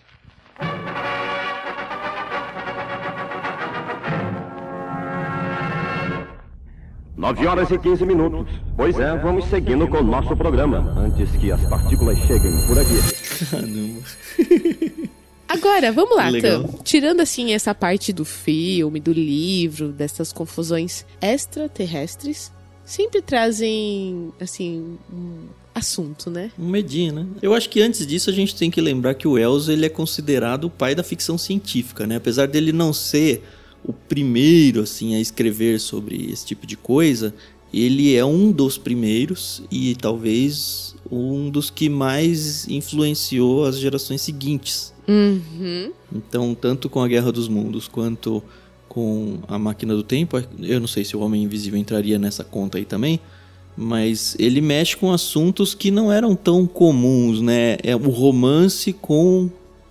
Nove 7.18 7.44
horas 7.48 7.68
e 7.68 7.76
15 7.76 8.06
minutos. 8.06 8.46
Pois 8.76 8.96
é, 8.96 9.16
vamos 9.16 9.46
seguindo 9.46 9.88
com 9.88 9.96
o 9.96 10.04
nosso 10.04 10.37
programa, 10.37 10.94
antes 10.96 11.28
que 11.32 11.50
as 11.50 11.60
partículas 11.68 12.16
cheguem 12.18 12.52
por 12.68 12.78
aqui. 12.78 12.94
Caramba. 13.50 15.08
Agora, 15.48 15.90
vamos 15.90 16.16
lá, 16.16 16.28
Legal. 16.28 16.62
Tam. 16.62 16.78
Tirando 16.84 17.20
assim 17.20 17.52
essa 17.52 17.75
parte 17.75 18.12
do 18.12 18.25
filme, 18.25 19.00
do 19.00 19.12
livro, 19.12 19.88
dessas 19.88 20.32
confusões 20.32 21.04
extraterrestres, 21.20 22.52
sempre 22.84 23.20
trazem, 23.20 24.32
assim, 24.40 24.96
um 25.12 25.48
assunto, 25.75 26.30
né? 26.30 26.52
Um 26.56 26.68
medinho, 26.68 27.14
né? 27.14 27.26
Eu 27.42 27.52
acho 27.52 27.68
que 27.68 27.82
antes 27.82 28.06
disso 28.06 28.30
a 28.30 28.32
gente 28.32 28.54
tem 28.54 28.70
que 28.70 28.80
lembrar 28.80 29.14
que 29.14 29.26
o 29.26 29.32
Wells 29.32 29.68
ele 29.68 29.87
é 29.87 29.88
considerado 29.88 30.66
o 30.66 30.70
pai 30.70 30.94
da 30.94 31.02
ficção 31.02 31.37
científica, 31.37 32.06
né? 32.06 32.14
Apesar 32.14 32.46
dele 32.46 32.70
não 32.70 32.92
ser 32.92 33.42
o 33.85 33.92
primeiro 33.92 34.82
assim 34.82 35.14
a 35.14 35.20
escrever 35.20 35.80
sobre 35.80 36.30
esse 36.30 36.44
tipo 36.44 36.66
de 36.66 36.76
coisa, 36.76 37.35
ele 37.73 38.14
é 38.14 38.25
um 38.25 38.50
dos 38.50 38.78
primeiros 38.78 39.62
e 39.70 39.94
talvez 39.94 40.94
um 41.11 41.50
dos 41.50 41.70
que 41.70 41.88
mais 41.88 42.66
influenciou 42.68 43.64
as 43.64 43.78
gerações 43.78 44.23
seguintes. 44.23 44.92
Uhum. 45.06 45.92
Então, 46.14 46.54
tanto 46.54 46.88
com 46.88 47.02
a 47.02 47.08
Guerra 47.08 47.32
dos 47.32 47.49
Mundos 47.49 47.88
quanto 47.88 48.42
com 48.88 49.38
a 49.47 49.58
Máquina 49.58 49.94
do 49.94 50.02
Tempo, 50.02 50.42
eu 50.61 50.80
não 50.80 50.87
sei 50.87 51.04
se 51.04 51.16
o 51.16 51.20
Homem 51.20 51.44
Invisível 51.44 51.78
entraria 51.78 52.18
nessa 52.18 52.42
conta 52.42 52.78
aí 52.78 52.85
também, 52.85 53.20
mas 53.76 54.35
ele 54.38 54.61
mexe 54.61 54.97
com 54.97 55.12
assuntos 55.12 55.75
que 55.75 55.90
não 55.90 56.11
eram 56.11 56.35
tão 56.35 56.66
comuns, 56.66 57.40
né? 57.40 57.76
É 57.82 57.94
o 57.94 58.11
romance 58.11 58.92
com 58.92 59.49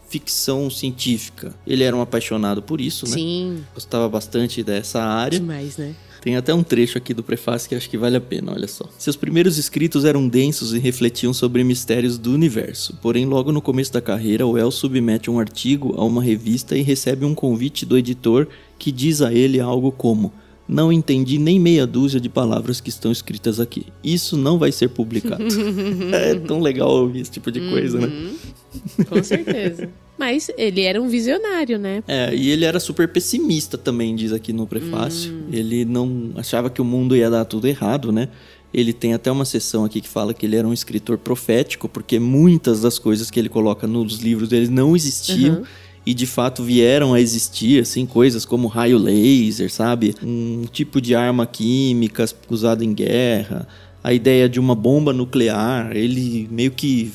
ficção 0.09 0.69
científica. 0.69 1.53
Ele 1.65 1.83
era 1.83 1.95
um 1.95 2.01
apaixonado 2.01 2.61
por 2.61 2.79
isso, 2.79 3.05
né? 3.05 3.13
Sim. 3.13 3.63
Gostava 3.73 4.07
bastante 4.07 4.63
dessa 4.63 5.01
área. 5.01 5.39
Demais, 5.39 5.77
né? 5.77 5.95
Tem 6.21 6.35
até 6.35 6.53
um 6.53 6.63
trecho 6.63 6.97
aqui 6.97 7.13
do 7.13 7.23
prefácio 7.23 7.69
que 7.69 7.75
acho 7.75 7.89
que 7.89 7.97
vale 7.97 8.17
a 8.17 8.21
pena, 8.21 8.51
olha 8.51 8.67
só. 8.67 8.85
Seus 8.97 9.15
primeiros 9.15 9.57
escritos 9.57 10.03
eram 10.03 10.27
densos 10.27 10.73
e 10.73 10.79
refletiam 10.79 11.33
sobre 11.33 11.63
mistérios 11.63 12.17
do 12.17 12.33
universo. 12.33 12.97
Porém, 13.01 13.25
logo 13.25 13.51
no 13.51 13.61
começo 13.61 13.93
da 13.93 14.01
carreira, 14.01 14.45
o 14.45 14.57
El 14.57 14.71
submete 14.71 15.29
um 15.29 15.39
artigo 15.39 15.93
a 15.97 16.03
uma 16.03 16.21
revista 16.21 16.77
e 16.77 16.81
recebe 16.81 17.23
um 17.23 17.35
convite 17.35 17.85
do 17.85 17.97
editor 17.97 18.47
que 18.77 18.91
diz 18.91 19.21
a 19.21 19.33
ele 19.33 19.59
algo 19.59 19.91
como: 19.91 20.33
Não 20.67 20.91
entendi 20.91 21.37
nem 21.37 21.59
meia 21.59 21.87
dúzia 21.87 22.19
de 22.19 22.27
palavras 22.27 22.81
que 22.81 22.89
estão 22.89 23.11
escritas 23.11 23.59
aqui. 23.59 23.85
Isso 24.03 24.35
não 24.35 24.59
vai 24.59 24.71
ser 24.71 24.89
publicado. 24.89 25.43
é 26.13 26.35
tão 26.35 26.59
legal 26.59 26.89
ouvir 26.89 27.21
esse 27.21 27.31
tipo 27.31 27.51
de 27.51 27.69
coisa, 27.69 27.99
né? 27.99 28.07
Uhum. 28.07 29.05
Com 29.05 29.23
certeza. 29.23 29.89
Mas 30.17 30.49
ele 30.57 30.81
era 30.81 31.01
um 31.01 31.07
visionário, 31.07 31.77
né? 31.77 32.03
É, 32.07 32.33
e 32.35 32.49
ele 32.49 32.65
era 32.65 32.79
super 32.79 33.07
pessimista 33.07 33.77
também, 33.77 34.15
diz 34.15 34.33
aqui 34.33 34.51
no 34.51 34.65
prefácio. 34.65 35.43
Ele 35.51 35.85
não 35.85 36.31
achava 36.35 36.71
que 36.71 36.81
o 36.81 36.85
mundo 36.85 37.15
ia 37.15 37.29
dar 37.29 37.45
tudo 37.45 37.67
errado, 37.67 38.11
né? 38.11 38.27
Ele 38.73 38.91
tem 38.91 39.13
até 39.13 39.31
uma 39.31 39.45
sessão 39.45 39.85
aqui 39.85 40.01
que 40.01 40.09
fala 40.09 40.33
que 40.33 40.45
ele 40.45 40.55
era 40.55 40.67
um 40.67 40.73
escritor 40.73 41.17
profético, 41.19 41.87
porque 41.87 42.19
muitas 42.19 42.81
das 42.81 42.99
coisas 42.99 43.29
que 43.29 43.39
ele 43.39 43.47
coloca 43.47 43.85
nos 43.85 44.17
livros 44.17 44.49
dele 44.49 44.67
não 44.67 44.95
existiam. 44.95 45.57
Uhum. 45.57 45.63
E 46.07 46.13
de 46.13 46.25
fato 46.25 46.63
vieram 46.63 47.13
a 47.13 47.19
existir, 47.19 47.81
assim, 47.81 48.05
coisas 48.05 48.45
como 48.45 48.69
raio 48.69 48.97
laser, 48.97 49.69
sabe? 49.69 50.15
Um 50.23 50.63
tipo 50.71 51.01
de 51.01 51.13
arma 51.13 51.45
química 51.45 52.23
usada 52.49 52.81
em 52.81 52.93
guerra. 52.93 53.67
A 54.01 54.13
ideia 54.13 54.47
de 54.47 54.57
uma 54.57 54.73
bomba 54.73 55.11
nuclear. 55.11 55.93
Ele 55.93 56.47
meio 56.49 56.71
que 56.71 57.11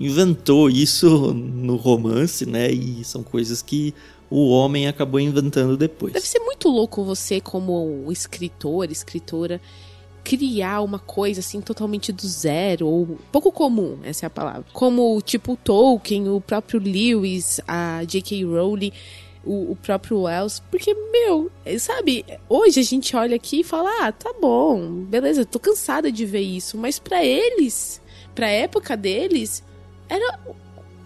inventou 0.00 0.70
isso 0.70 1.34
no 1.36 1.76
romance, 1.76 2.46
né? 2.46 2.72
E 2.72 3.04
são 3.04 3.22
coisas 3.22 3.60
que 3.60 3.92
o 4.30 4.48
homem 4.48 4.88
acabou 4.88 5.20
inventando 5.20 5.76
depois. 5.76 6.14
Deve 6.14 6.26
ser 6.26 6.38
muito 6.38 6.70
louco 6.70 7.04
você, 7.04 7.42
como 7.42 8.10
escritor, 8.10 8.90
escritora, 8.90 9.60
criar 10.30 10.80
uma 10.82 11.00
coisa 11.00 11.40
assim 11.40 11.60
totalmente 11.60 12.12
do 12.12 12.24
zero, 12.24 12.86
ou 12.86 13.18
pouco 13.32 13.50
comum, 13.50 13.98
essa 14.04 14.26
é 14.26 14.28
a 14.28 14.30
palavra. 14.30 14.64
Como 14.72 15.20
tipo 15.22 15.56
Tolkien, 15.56 16.28
o 16.28 16.40
próprio 16.40 16.78
Lewis, 16.78 17.60
a 17.66 18.04
J.K. 18.04 18.44
Rowling. 18.44 18.92
O, 19.42 19.72
o 19.72 19.76
próprio 19.76 20.20
Wells, 20.20 20.62
porque, 20.70 20.92
meu, 20.92 21.50
sabe, 21.78 22.26
hoje 22.46 22.78
a 22.78 22.82
gente 22.82 23.16
olha 23.16 23.36
aqui 23.36 23.60
e 23.60 23.64
fala: 23.64 23.88
ah, 24.02 24.12
tá 24.12 24.34
bom, 24.38 25.02
beleza, 25.04 25.46
tô 25.46 25.58
cansada 25.58 26.12
de 26.12 26.26
ver 26.26 26.42
isso, 26.42 26.76
mas 26.76 26.98
pra 26.98 27.24
eles, 27.24 28.02
pra 28.34 28.50
época 28.50 28.94
deles, 28.98 29.64
era 30.10 30.38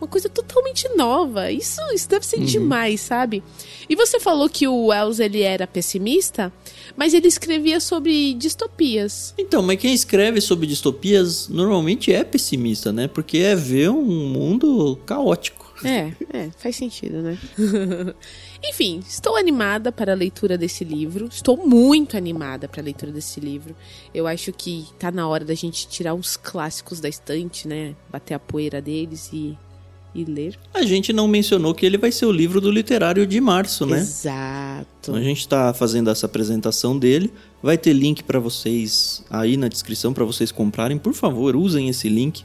uma 0.05 0.09
coisa 0.09 0.29
totalmente 0.29 0.89
nova. 0.97 1.51
Isso, 1.51 1.81
isso 1.93 2.09
deve 2.09 2.27
ser 2.27 2.41
demais, 2.41 3.01
sabe? 3.01 3.43
E 3.89 3.97
você 3.97 4.21
falou 4.21 4.49
que 4.49 4.69
o 4.69 4.87
Wells 4.87 5.21
ele 5.21 5.43
era 5.43 5.67
pessimista, 5.67 6.53
mas 6.97 7.15
ele 7.15 7.27
escrevia 7.27 7.81
sobre 7.81 8.35
distopias. 8.35 9.35
Então, 9.39 9.63
mas 9.63 9.81
quem 9.81 9.93
escreve 9.93 10.41
sobre 10.41 10.67
distopias 10.67 11.49
normalmente 11.49 12.13
é 12.13 12.23
pessimista, 12.23 12.93
né? 12.93 13.09
Porque 13.09 13.39
é 13.39 13.57
ver 13.57 13.91
um 13.91 14.05
mundo 14.05 14.99
caótico. 15.07 15.65
É, 15.83 16.13
é, 16.33 16.51
faz 16.57 16.77
sentido, 16.77 17.21
né? 17.21 17.39
Enfim, 18.65 19.01
estou 19.07 19.37
animada 19.37 19.91
para 19.91 20.13
a 20.13 20.15
leitura 20.15 20.57
desse 20.57 20.85
livro. 20.85 21.27
Estou 21.27 21.57
muito 21.57 22.17
animada 22.17 22.69
para 22.69 22.81
a 22.81 22.85
leitura 22.85 23.11
desse 23.11 23.41
livro. 23.41 23.75
Eu 24.15 24.27
acho 24.27 24.53
que 24.53 24.87
tá 24.99 25.11
na 25.11 25.27
hora 25.29 25.45
da 25.45 25.55
gente 25.55 25.89
tirar 25.89 26.15
uns 26.15 26.37
clássicos 26.37 27.01
da 27.01 27.09
estante, 27.09 27.67
né? 27.67 27.95
Bater 28.11 28.35
a 28.35 28.39
poeira 28.39 28.81
deles 28.81 29.31
e, 29.33 29.59
e 30.15 30.25
ler. 30.25 30.55
A 30.73 30.83
gente 30.83 31.13
não 31.13 31.27
mencionou 31.27 31.75
que 31.75 31.85
ele 31.85 31.99
vai 31.99 32.13
ser 32.13 32.27
o 32.27 32.33
livro 32.33 32.61
do 32.61 32.71
literário 32.71 33.27
de 33.27 33.41
março, 33.41 33.85
né? 33.85 33.99
Exato. 33.99 34.87
Então 35.01 35.15
a 35.15 35.23
gente 35.23 35.41
está 35.41 35.75
fazendo 35.75 36.09
essa 36.11 36.27
apresentação 36.27 36.99
dele. 36.99 37.33
Vai 37.63 37.77
ter 37.77 37.93
link 37.93 38.23
para 38.23 38.39
vocês 38.39 39.25
aí 39.29 39.57
na 39.57 39.69
descrição 39.69 40.13
para 40.13 40.25
vocês 40.25 40.53
comprarem. 40.53 40.99
Por 40.99 41.15
favor, 41.15 41.57
usem 41.57 41.89
esse 41.89 42.09
link 42.09 42.45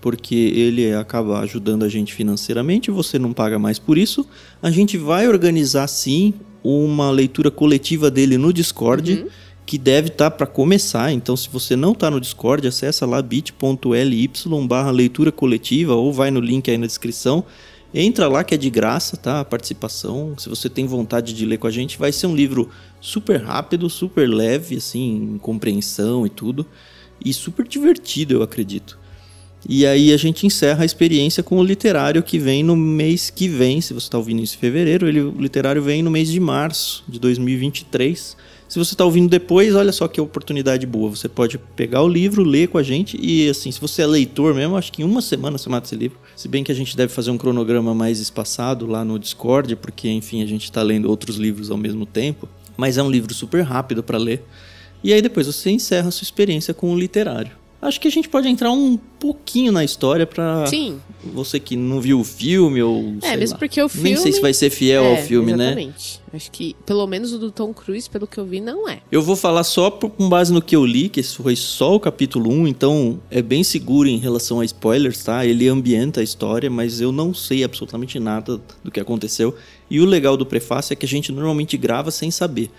porque 0.00 0.34
ele 0.34 0.94
acaba 0.94 1.40
ajudando 1.40 1.84
a 1.84 1.88
gente 1.88 2.14
financeiramente, 2.14 2.92
você 2.92 3.18
não 3.18 3.32
paga 3.32 3.58
mais 3.58 3.76
por 3.76 3.98
isso. 3.98 4.24
A 4.62 4.70
gente 4.70 4.96
vai 4.96 5.26
organizar 5.26 5.88
sim 5.88 6.32
uma 6.62 7.10
leitura 7.10 7.50
coletiva 7.50 8.08
dele 8.10 8.38
no 8.38 8.52
Discord, 8.52 9.26
que 9.66 9.76
deve 9.76 10.08
estar 10.08 10.30
para 10.30 10.46
começar. 10.46 11.12
Então, 11.12 11.36
se 11.36 11.50
você 11.50 11.74
não 11.74 11.90
está 11.90 12.08
no 12.08 12.20
Discord, 12.20 12.66
acessa 12.68 13.04
lá 13.04 13.20
bit.ly 13.20 14.30
barra 14.66 14.92
leitura 14.92 15.32
coletiva 15.32 15.94
ou 15.94 16.12
vai 16.12 16.30
no 16.30 16.38
link 16.38 16.70
aí 16.70 16.78
na 16.78 16.86
descrição. 16.86 17.44
Entra 17.92 18.28
lá 18.28 18.44
que 18.44 18.54
é 18.54 18.58
de 18.58 18.70
graça, 18.70 19.16
tá? 19.16 19.40
A 19.40 19.44
participação. 19.44 20.34
Se 20.38 20.48
você 20.48 20.70
tem 20.70 20.86
vontade 20.86 21.32
de 21.32 21.44
ler 21.44 21.58
com 21.58 21.66
a 21.66 21.70
gente, 21.70 21.98
vai 21.98 22.12
ser 22.12 22.28
um 22.28 22.36
livro 22.36 22.70
super 23.00 23.42
rápido, 23.42 23.90
super 23.90 24.28
leve, 24.28 24.76
assim, 24.76 25.34
em 25.34 25.38
compreensão 25.38 26.24
e 26.24 26.30
tudo. 26.30 26.64
E 27.24 27.32
super 27.32 27.66
divertido, 27.66 28.34
eu 28.34 28.42
acredito. 28.42 28.98
E 29.68 29.84
aí 29.84 30.12
a 30.12 30.16
gente 30.16 30.46
encerra 30.46 30.82
a 30.82 30.86
experiência 30.86 31.42
com 31.42 31.58
o 31.58 31.64
literário 31.64 32.22
que 32.22 32.38
vem 32.38 32.62
no 32.62 32.76
mês 32.76 33.30
que 33.30 33.48
vem. 33.48 33.80
Se 33.80 33.92
você 33.92 34.06
está 34.06 34.18
ouvindo 34.18 34.42
isso 34.42 34.54
em 34.54 34.58
fevereiro, 34.60 35.08
ele, 35.08 35.22
o 35.22 35.40
literário 35.40 35.82
vem 35.82 36.02
no 36.02 36.10
mês 36.10 36.30
de 36.30 36.38
março 36.38 37.02
de 37.08 37.18
2023. 37.18 38.36
Se 38.68 38.78
você 38.78 38.94
está 38.94 39.04
ouvindo 39.04 39.30
depois, 39.30 39.74
olha 39.74 39.92
só 39.92 40.08
que 40.08 40.20
oportunidade 40.20 40.86
boa. 40.86 41.10
Você 41.10 41.28
pode 41.28 41.56
pegar 41.56 42.02
o 42.02 42.08
livro, 42.08 42.42
ler 42.42 42.68
com 42.68 42.78
a 42.78 42.82
gente 42.82 43.16
e 43.20 43.48
assim, 43.48 43.70
se 43.70 43.80
você 43.80 44.02
é 44.02 44.06
leitor 44.06 44.54
mesmo, 44.54 44.76
acho 44.76 44.92
que 44.92 45.02
em 45.02 45.04
uma 45.04 45.22
semana 45.22 45.56
você 45.56 45.68
mata 45.68 45.86
esse 45.86 45.94
livro. 45.94 46.18
Se 46.34 46.48
bem 46.48 46.64
que 46.64 46.72
a 46.72 46.74
gente 46.74 46.96
deve 46.96 47.12
fazer 47.12 47.30
um 47.30 47.38
cronograma 47.38 47.94
mais 47.94 48.18
espaçado 48.18 48.86
lá 48.86 49.04
no 49.04 49.18
Discord, 49.18 49.76
porque 49.76 50.08
enfim, 50.08 50.42
a 50.42 50.46
gente 50.46 50.64
está 50.64 50.82
lendo 50.82 51.08
outros 51.08 51.36
livros 51.36 51.70
ao 51.70 51.76
mesmo 51.76 52.04
tempo. 52.04 52.48
Mas 52.76 52.98
é 52.98 53.02
um 53.02 53.10
livro 53.10 53.32
super 53.32 53.62
rápido 53.62 54.02
para 54.02 54.18
ler. 54.18 54.44
E 55.02 55.12
aí 55.12 55.22
depois 55.22 55.46
você 55.46 55.70
encerra 55.70 56.08
a 56.08 56.10
sua 56.10 56.24
experiência 56.24 56.74
com 56.74 56.92
o 56.92 56.98
literário. 56.98 57.52
Acho 57.80 58.00
que 58.00 58.08
a 58.08 58.10
gente 58.10 58.28
pode 58.28 58.48
entrar 58.48 58.72
um 58.72 58.96
pouquinho 58.96 59.70
na 59.70 59.84
história 59.84 60.26
pra 60.26 60.66
Sim. 60.66 60.98
você 61.22 61.60
que 61.60 61.76
não 61.76 62.00
viu 62.00 62.18
o 62.20 62.24
filme 62.24 62.82
ou 62.82 63.16
É, 63.22 63.36
mesmo 63.36 63.54
lá. 63.54 63.58
porque 63.58 63.80
o 63.82 63.88
filme. 63.88 64.10
Nem 64.10 64.16
sei 64.18 64.32
se 64.32 64.40
vai 64.40 64.52
ser 64.54 64.70
fiel 64.70 65.04
é, 65.04 65.10
ao 65.10 65.22
filme, 65.22 65.52
né? 65.54 65.66
exatamente. 65.66 66.20
Acho 66.32 66.50
que, 66.50 66.74
pelo 66.86 67.06
menos 67.06 67.32
o 67.34 67.38
do 67.38 67.50
Tom 67.50 67.72
Cruise, 67.74 68.08
pelo 68.08 68.26
que 68.26 68.38
eu 68.38 68.46
vi, 68.46 68.60
não 68.60 68.88
é. 68.88 69.00
Eu 69.12 69.22
vou 69.22 69.36
falar 69.36 69.62
só 69.62 69.90
por- 69.90 70.10
com 70.10 70.28
base 70.28 70.52
no 70.52 70.60
que 70.62 70.74
eu 70.74 70.84
li, 70.86 71.08
que 71.10 71.20
esse 71.20 71.36
foi 71.36 71.54
só 71.54 71.94
o 71.94 72.00
capítulo 72.00 72.50
1, 72.50 72.66
então 72.66 73.20
é 73.30 73.40
bem 73.42 73.62
seguro 73.62 74.08
em 74.08 74.18
relação 74.18 74.60
a 74.60 74.64
spoilers, 74.64 75.22
tá? 75.22 75.44
Ele 75.46 75.68
ambienta 75.68 76.20
a 76.20 76.24
história, 76.24 76.70
mas 76.70 77.00
eu 77.00 77.12
não 77.12 77.32
sei 77.34 77.62
absolutamente 77.62 78.18
nada 78.18 78.60
do 78.82 78.90
que 78.90 78.98
aconteceu. 79.00 79.54
E 79.90 80.00
o 80.00 80.04
legal 80.06 80.36
do 80.36 80.44
prefácio 80.46 80.92
é 80.92 80.96
que 80.96 81.04
a 81.06 81.08
gente 81.08 81.30
normalmente 81.30 81.76
grava 81.76 82.10
sem 82.10 82.30
saber. 82.30 82.70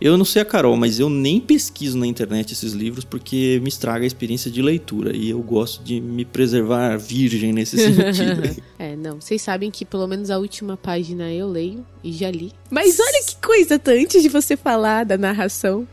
Eu 0.00 0.18
não 0.18 0.24
sei 0.24 0.42
a 0.42 0.44
Carol, 0.44 0.76
mas 0.76 0.98
eu 0.98 1.08
nem 1.08 1.40
pesquiso 1.40 1.96
na 1.96 2.06
internet 2.06 2.52
esses 2.52 2.72
livros 2.72 3.04
porque 3.04 3.58
me 3.62 3.68
estraga 3.68 4.04
a 4.04 4.06
experiência 4.06 4.50
de 4.50 4.60
leitura. 4.60 5.16
E 5.16 5.30
eu 5.30 5.40
gosto 5.40 5.82
de 5.82 6.00
me 6.00 6.24
preservar 6.24 6.96
virgem 6.98 7.52
nesse 7.52 7.78
sentido. 7.78 8.62
É, 8.76 8.96
não. 8.96 9.20
Vocês 9.20 9.40
sabem 9.40 9.70
que 9.70 9.84
pelo 9.84 10.06
menos 10.06 10.30
a 10.30 10.38
última 10.38 10.76
página 10.76 11.32
eu 11.32 11.48
leio 11.48 11.86
e 12.02 12.12
já 12.12 12.30
li. 12.30 12.52
Mas 12.70 12.98
olha 13.00 13.22
que 13.24 13.36
coisa, 13.36 13.78
tá? 13.78 13.92
Antes 13.92 14.22
de 14.22 14.28
você 14.28 14.56
falar 14.56 15.04
da 15.04 15.16
narração, 15.16 15.88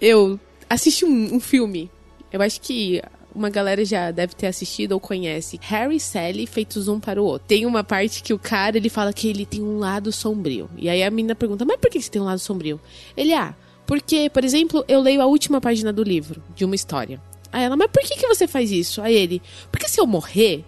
eu 0.00 0.38
assisti 0.70 1.04
um, 1.04 1.34
um 1.34 1.40
filme. 1.40 1.90
Eu 2.32 2.40
acho 2.40 2.60
que 2.60 3.02
uma 3.38 3.48
galera 3.48 3.84
já 3.84 4.10
deve 4.10 4.34
ter 4.34 4.46
assistido 4.48 4.92
ou 4.92 5.00
conhece. 5.00 5.58
Harry 5.62 5.96
e 5.96 6.00
Sally 6.00 6.46
feitos 6.46 6.88
um 6.88 7.00
para 7.00 7.22
o 7.22 7.24
outro. 7.24 7.46
Tem 7.48 7.64
uma 7.64 7.84
parte 7.84 8.22
que 8.22 8.34
o 8.34 8.38
cara, 8.38 8.76
ele 8.76 8.88
fala 8.88 9.12
que 9.12 9.28
ele 9.28 9.46
tem 9.46 9.62
um 9.62 9.78
lado 9.78 10.12
sombrio. 10.12 10.68
E 10.76 10.88
aí 10.88 11.02
a 11.02 11.10
menina 11.10 11.34
pergunta, 11.34 11.64
mas 11.64 11.78
por 11.78 11.88
que 11.90 12.00
você 12.00 12.10
tem 12.10 12.20
um 12.20 12.26
lado 12.26 12.40
sombrio? 12.40 12.80
Ele, 13.16 13.32
ah, 13.32 13.54
porque, 13.86 14.28
por 14.28 14.44
exemplo, 14.44 14.84
eu 14.86 15.00
leio 15.00 15.22
a 15.22 15.26
última 15.26 15.60
página 15.60 15.92
do 15.92 16.02
livro, 16.02 16.42
de 16.54 16.64
uma 16.64 16.74
história. 16.74 17.20
Aí 17.50 17.64
ela, 17.64 17.76
mas 17.76 17.90
por 17.90 18.02
que, 18.02 18.16
que 18.16 18.26
você 18.26 18.46
faz 18.46 18.70
isso? 18.70 19.00
Aí 19.00 19.14
ele, 19.14 19.40
porque 19.72 19.88
se 19.88 20.00
eu 20.00 20.06
morrer, 20.06 20.64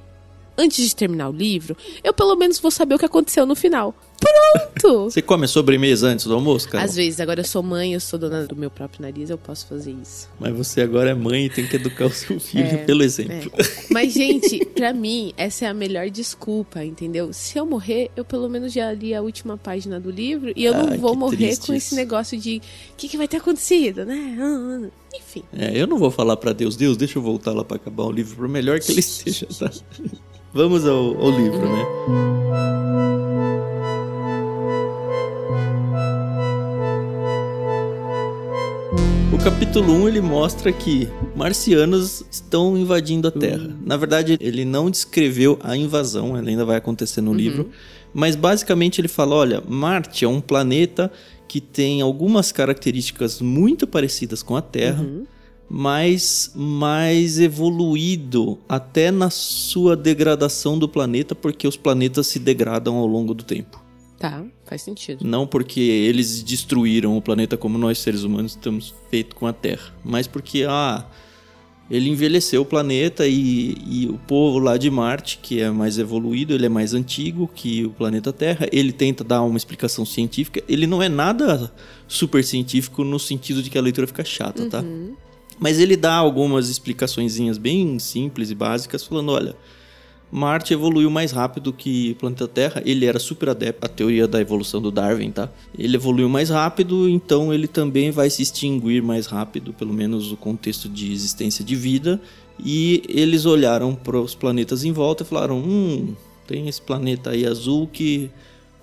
antes 0.61 0.88
de 0.88 0.94
terminar 0.94 1.29
o 1.29 1.33
livro, 1.33 1.77
eu 2.05 2.12
pelo 2.12 2.37
menos 2.37 2.59
vou 2.59 2.70
saber 2.70 2.94
o 2.94 2.99
que 2.99 3.05
aconteceu 3.05 3.46
no 3.46 3.55
final. 3.57 3.94
Pronto! 4.20 5.05
Você 5.11 5.23
come 5.23 5.46
a 5.46 5.49
sobremesa 5.49 6.09
antes 6.09 6.27
do 6.27 6.35
almoço, 6.35 6.68
cara? 6.68 6.85
Às 6.85 6.94
vezes, 6.94 7.20
agora 7.20 7.40
eu 7.40 7.44
sou 7.44 7.62
mãe, 7.62 7.94
eu 7.94 8.01
sou 8.01 8.18
dona 8.18 8.46
do 8.46 8.55
meu 8.55 8.70
próprio 8.70 9.01
nariz, 9.03 9.31
eu 9.31 9.38
posso 9.38 9.66
fazer 9.66 9.92
isso. 10.03 10.29
Mas 10.38 10.55
você 10.55 10.83
agora 10.83 11.11
é 11.11 11.14
mãe 11.14 11.46
e 11.46 11.51
tem 11.51 11.66
que 11.66 11.77
educar 11.77 12.07
o 12.07 12.11
seu 12.11 12.38
filho 12.38 12.64
É, 12.64 12.77
pelo 12.79 13.03
exemplo. 13.03 13.51
Mas, 13.90 14.12
gente, 14.12 14.62
pra 14.66 14.92
mim, 14.92 15.33
essa 15.38 15.64
é 15.64 15.68
a 15.68 15.75
melhor 15.75 16.11
desculpa, 16.11 16.85
entendeu? 16.85 17.33
Se 17.33 17.59
eu 17.59 17.64
morrer, 17.64 18.11
eu 18.14 18.25
pelo 18.25 18.49
menos 18.49 18.73
já 18.73 18.92
li 18.92 19.14
a 19.14 19.23
última 19.23 19.57
página 19.57 19.99
do 19.99 20.11
livro 20.11 20.53
e 20.55 20.64
eu 20.64 20.75
não 20.75 20.90
Ai, 20.90 20.99
vou 20.99 21.16
morrer 21.16 21.57
com 21.57 21.73
isso. 21.73 21.73
esse 21.73 21.94
negócio 21.94 22.38
de 22.38 22.59
o 22.92 22.96
que, 22.99 23.09
que 23.09 23.16
vai 23.16 23.27
ter 23.27 23.38
acontecido, 23.38 24.05
né? 24.05 24.37
Ah, 24.38 24.44
ah, 24.44 24.87
ah. 24.87 25.16
Enfim. 25.16 25.42
É, 25.53 25.77
eu 25.81 25.87
não 25.87 25.96
vou 25.99 26.11
falar 26.11 26.37
pra 26.37 26.53
Deus, 26.53 26.77
Deus, 26.77 26.96
deixa 26.96 27.18
eu 27.18 27.23
voltar 27.23 27.53
lá 27.53 27.64
pra 27.64 27.77
acabar 27.77 28.05
o 28.05 28.12
livro, 28.12 28.37
por 28.37 28.49
melhor 28.49 28.79
que 28.81 28.92
ele 28.92 29.01
esteja, 29.01 29.46
tá? 29.59 29.70
Vamos 30.52 30.84
ao, 30.84 31.16
ao 31.16 31.30
livro, 31.30 31.60
né? 31.60 31.86
O 39.32 39.38
capítulo 39.42 39.92
1 39.92 40.08
ele 40.08 40.20
mostra 40.20 40.72
que 40.72 41.08
marcianos 41.36 42.24
estão 42.28 42.76
invadindo 42.76 43.28
a 43.28 43.30
Terra. 43.30 43.70
Na 43.86 43.96
verdade, 43.96 44.36
ele 44.40 44.64
não 44.64 44.90
descreveu 44.90 45.56
a 45.62 45.76
invasão, 45.76 46.36
ela 46.36 46.48
ainda 46.48 46.64
vai 46.64 46.76
acontecer 46.76 47.20
no 47.20 47.32
livro, 47.32 47.70
mas 48.12 48.34
basicamente 48.34 49.00
ele 49.00 49.08
fala: 49.08 49.36
olha, 49.36 49.62
Marte 49.68 50.24
é 50.24 50.28
um 50.28 50.40
planeta 50.40 51.12
que 51.46 51.60
tem 51.60 52.00
algumas 52.00 52.50
características 52.50 53.40
muito 53.40 53.86
parecidas 53.86 54.42
com 54.42 54.56
a 54.56 54.62
Terra, 54.62 55.06
mas 55.72 56.50
mais 56.52 57.38
evoluído 57.38 58.59
até 58.68 59.12
na 59.12 59.30
sua 59.30 59.96
degradação 59.96 60.76
do 60.76 60.88
planeta, 60.88 61.33
porque 61.33 61.68
os 61.68 61.76
planetas 61.76 62.26
se 62.26 62.40
degradam 62.40 62.96
ao 62.96 63.06
longo 63.06 63.33
do 63.33 63.44
tempo. 63.44 63.80
Tá, 64.18 64.44
faz 64.66 64.83
sentido. 64.83 65.24
Não 65.24 65.46
porque 65.46 65.80
eles 65.80 66.42
destruíram 66.42 67.16
o 67.16 67.22
planeta 67.22 67.56
como 67.56 67.78
nós 67.78 67.98
seres 68.00 68.24
humanos 68.24 68.52
estamos 68.52 68.92
feitos 69.11 69.38
com 69.38 69.46
a 69.46 69.52
Terra, 69.52 69.94
mas 70.04 70.26
porque 70.26 70.66
ah, 70.68 71.06
ele 71.88 72.11
envelheceu 72.11 72.62
o 72.62 72.66
planeta 72.66 73.28
e, 73.28 73.76
e 73.87 74.09
o 74.09 74.18
povo 74.18 74.59
lá 74.59 74.76
de 74.76 74.90
Marte, 74.90 75.38
que 75.40 75.61
é 75.61 75.70
mais 75.70 75.98
evoluído, 75.98 76.52
ele 76.52 76.66
é 76.66 76.68
mais 76.68 76.94
antigo 76.94 77.48
que 77.54 77.85
o 77.85 77.90
planeta 77.90 78.33
Terra, 78.33 78.68
ele 78.72 78.92
tenta 78.92 79.22
dar 79.22 79.42
uma 79.42 79.56
explicação 79.56 80.04
científica. 80.04 80.62
Ele 80.68 80.87
não 80.87 81.00
é 81.00 81.09
nada 81.09 81.72
super 82.09 82.42
científico 82.42 83.04
no 83.04 83.20
sentido 83.20 83.62
de 83.62 83.70
que 83.70 83.78
a 83.78 83.83
leitura 83.83 84.09
fica 84.09 84.24
chata, 84.24 84.68
tá? 84.68 84.85
Mas 85.61 85.79
ele 85.79 85.94
dá 85.94 86.14
algumas 86.14 86.70
explicaçõezinhas 86.70 87.59
bem 87.59 87.99
simples 87.99 88.51
e 88.51 88.55
básicas, 88.55 89.05
falando, 89.05 89.31
olha, 89.31 89.55
Marte 90.33 90.73
evoluiu 90.73 91.11
mais 91.11 91.33
rápido 91.33 91.73
que 91.73 92.12
o 92.12 92.14
planeta 92.14 92.49
Terra. 92.49 92.83
Ele 92.87 93.05
era 93.05 93.18
super 93.18 93.51
adepto 93.51 93.85
à 93.85 93.88
teoria 93.88 94.27
da 94.27 94.40
evolução 94.40 94.81
do 94.81 94.90
Darwin, 94.90 95.31
tá? 95.31 95.51
Ele 95.77 95.96
evoluiu 95.96 96.29
mais 96.29 96.49
rápido, 96.49 97.09
então 97.09 97.53
ele 97.53 97.66
também 97.66 98.11
vai 98.11 98.31
se 98.31 98.40
extinguir 98.40 99.03
mais 99.03 99.27
rápido, 99.27 99.73
pelo 99.73 99.92
menos 99.92 100.33
o 100.33 100.37
contexto 100.37 100.88
de 100.88 101.12
existência 101.12 101.64
de 101.64 101.75
vida. 101.75 102.20
E 102.64 103.03
eles 103.09 103.44
olharam 103.44 103.94
para 103.94 104.20
os 104.20 104.35
planetas 104.35 104.85
em 104.85 104.92
volta 104.92 105.25
e 105.25 105.27
falaram: 105.27 105.59
Hum, 105.59 106.14
tem 106.46 106.68
esse 106.68 106.81
planeta 106.81 107.31
aí 107.31 107.44
azul 107.44 107.87
que 107.87 108.31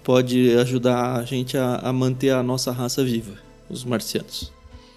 pode 0.03 0.53
ajudar 0.57 1.15
a 1.15 1.23
gente 1.23 1.57
a, 1.57 1.77
a 1.77 1.93
manter 1.93 2.31
a 2.31 2.43
nossa 2.43 2.71
raça 2.71 3.03
viva, 3.03 3.35
os 3.69 3.83
marcianos. 3.85 4.51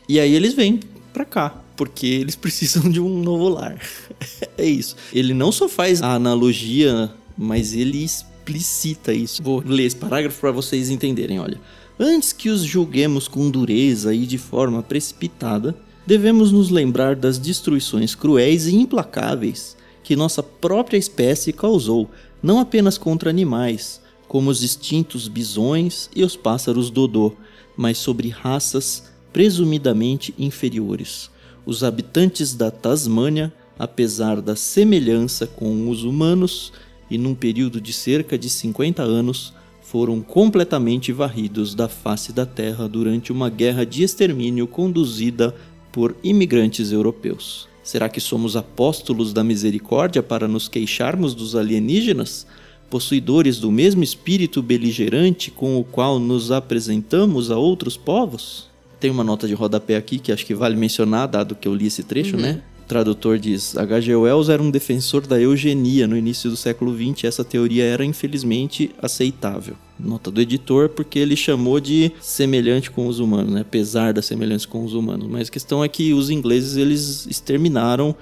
E 0.09 0.19
aí 0.19 0.35
eles 0.35 0.55
vêm 0.55 0.81
pra 1.12 1.25
cá, 1.25 1.62
porque 1.77 2.07
eles 2.07 2.37
precisam 2.37 2.90
de 2.90 3.01
um 3.01 3.23
novo 3.23 3.49
lar. 3.49 3.79
é 4.57 4.64
isso. 4.64 4.96
Ele 5.12 5.35
não 5.35 5.53
só 5.53 5.68
faz 5.68 6.03
a 6.03 6.14
analogia, 6.14 7.11
mas 7.37 7.75
ele 7.75 8.05
explicita 8.05 9.12
isso. 9.12 9.42
Vou 9.42 9.62
ler 9.64 9.85
esse 9.85 9.96
parágrafo 9.96 10.40
para 10.40 10.51
vocês 10.51 10.90
entenderem, 10.90 11.38
olha. 11.38 11.61
Antes 11.99 12.33
que 12.33 12.49
os 12.49 12.62
julguemos 12.62 13.29
com 13.29 13.51
dureza 13.51 14.14
e 14.14 14.25
de 14.25 14.38
forma 14.38 14.83
precipitada, 14.83 15.77
devemos 16.07 16.51
nos 16.51 16.70
lembrar 16.70 17.14
das 17.14 17.38
destruições 17.38 18.14
cruéis 18.14 18.66
e 18.66 18.75
implacáveis 18.75 19.77
que 20.03 20.16
nossa 20.16 20.42
própria 20.42 20.99
espécie 20.99 21.53
causou, 21.53 22.11
não 22.42 22.59
apenas 22.59 22.99
contra 22.99 23.31
animais, 23.31 24.01
como 24.27 24.51
os 24.51 24.62
extintos 24.62 25.29
bisões 25.29 26.09
e 26.14 26.25
os 26.25 26.37
pássaros 26.37 26.90
dodô, 26.90 27.33
mas 27.77 27.99
sobre 27.99 28.29
raças 28.29 29.10
presumidamente 29.33 30.35
inferiores. 30.38 31.31
Os 31.64 31.85
habitantes 31.85 32.55
da 32.55 32.71
Tasmânia, 32.71 33.53
apesar 33.79 34.40
da 34.40 34.57
semelhança 34.57 35.47
com 35.47 35.88
os 35.88 36.05
humanos, 36.05 36.73
e 37.11 37.19
num 37.19 37.35
período 37.35 37.81
de 37.81 37.93
cerca 37.93 38.38
de 38.38 38.49
50 38.49 39.03
anos, 39.03 39.53
foram 39.83 40.21
completamente 40.21 41.12
varridos 41.12 41.75
da 41.75 41.88
face 41.88 42.33
da 42.33 42.47
Terra 42.47 42.88
durante 42.88 43.33
uma 43.33 43.51
guerra 43.51 43.85
de 43.85 44.05
extermínio 44.05 44.69
conduzida 44.69 45.55
por 45.90 46.14
imigrantes 46.23 46.93
europeus. 46.93 47.69
Será 47.83 48.09
que 48.09 48.21
somos 48.21 48.55
apóstolos 48.55 49.33
da 49.33 49.43
misericórdia 49.43 50.23
para 50.23 50.47
nos 50.47 50.69
queixarmos 50.69 51.35
dos 51.35 51.57
alienígenas, 51.57 52.47
possuidores 52.88 53.59
do 53.59 53.71
mesmo 53.71 54.05
espírito 54.05 54.62
beligerante 54.62 55.51
com 55.51 55.77
o 55.77 55.83
qual 55.83 56.21
nos 56.21 56.53
apresentamos 56.53 57.51
a 57.51 57.57
outros 57.57 57.97
povos? 57.97 58.69
Tem 59.01 59.11
uma 59.11 59.25
nota 59.25 59.49
de 59.49 59.55
rodapé 59.55 59.97
aqui 59.97 60.19
que 60.19 60.31
acho 60.31 60.45
que 60.45 60.55
vale 60.55 60.77
mencionar, 60.77 61.27
dado 61.27 61.55
que 61.55 61.67
eu 61.67 61.75
li 61.75 61.87
esse 61.87 62.03
trecho, 62.03 62.37
né? 62.37 62.63
O 62.85 62.87
tradutor 62.87 63.39
diz: 63.39 63.77
H.G. 63.77 64.15
Wells 64.15 64.51
era 64.51 64.63
um 64.63 64.71
defensor 64.71 65.27
da 65.27 65.41
eugenia 65.41 66.07
no 66.07 66.17
início 66.17 66.51
do 66.51 66.57
século 66.57 66.95
XX. 66.95 67.25
Essa 67.25 67.43
teoria 67.43 67.85
era 67.85 68.05
infelizmente 68.05 68.91
aceitável. 69.01 69.75
Nota 69.99 70.31
do 70.31 70.41
editor, 70.41 70.91
porque 70.91 71.19
ele 71.19 71.35
chamou 71.35 71.81
de 71.81 72.13
semelhante 72.21 72.91
com 72.91 73.07
os 73.07 73.21
humanos, 73.21 73.53
né? 73.53 73.63
Apesar 73.63 74.13
da 74.13 74.21
semelhança 74.21 74.69
com 74.69 74.85
os 74.85 74.93
humanos. 74.93 75.29
Mas 75.29 75.49
a 75.49 75.51
questão 75.51 75.83
é 75.83 75.89
que 75.89 76.13
os 76.13 76.29
ingleses 76.29 76.77
eles 76.77 77.27
exterminaram 77.27 78.15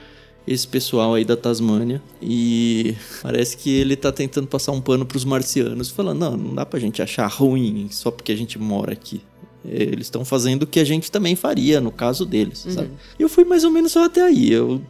esse 0.46 0.66
pessoal 0.66 1.14
aí 1.14 1.24
da 1.24 1.36
Tasmânia 1.36 2.00
e 2.22 2.94
parece 3.22 3.56
que 3.56 3.70
ele 3.70 3.96
tá 3.96 4.10
tentando 4.10 4.46
passar 4.46 4.72
um 4.72 4.80
pano 4.80 5.04
pros 5.04 5.24
marcianos, 5.24 5.90
falando: 5.90 6.18
não, 6.18 6.36
não 6.36 6.54
dá 6.54 6.64
pra 6.64 6.80
gente 6.80 7.02
achar 7.02 7.26
ruim 7.26 7.88
só 7.90 8.10
porque 8.10 8.32
a 8.32 8.36
gente 8.36 8.58
mora 8.58 8.92
aqui. 8.92 9.20
Eles 9.64 10.06
estão 10.06 10.24
fazendo 10.24 10.62
o 10.62 10.66
que 10.66 10.80
a 10.80 10.84
gente 10.84 11.10
também 11.10 11.34
faria 11.34 11.80
no 11.80 11.90
caso 11.90 12.24
deles, 12.24 12.66
sabe? 12.70 12.90
Eu 13.18 13.28
fui 13.28 13.44
mais 13.44 13.64
ou 13.64 13.70
menos 13.70 13.92
só 13.92 14.04
até 14.04 14.22
aí. 14.22 14.50
Eu 14.52 14.80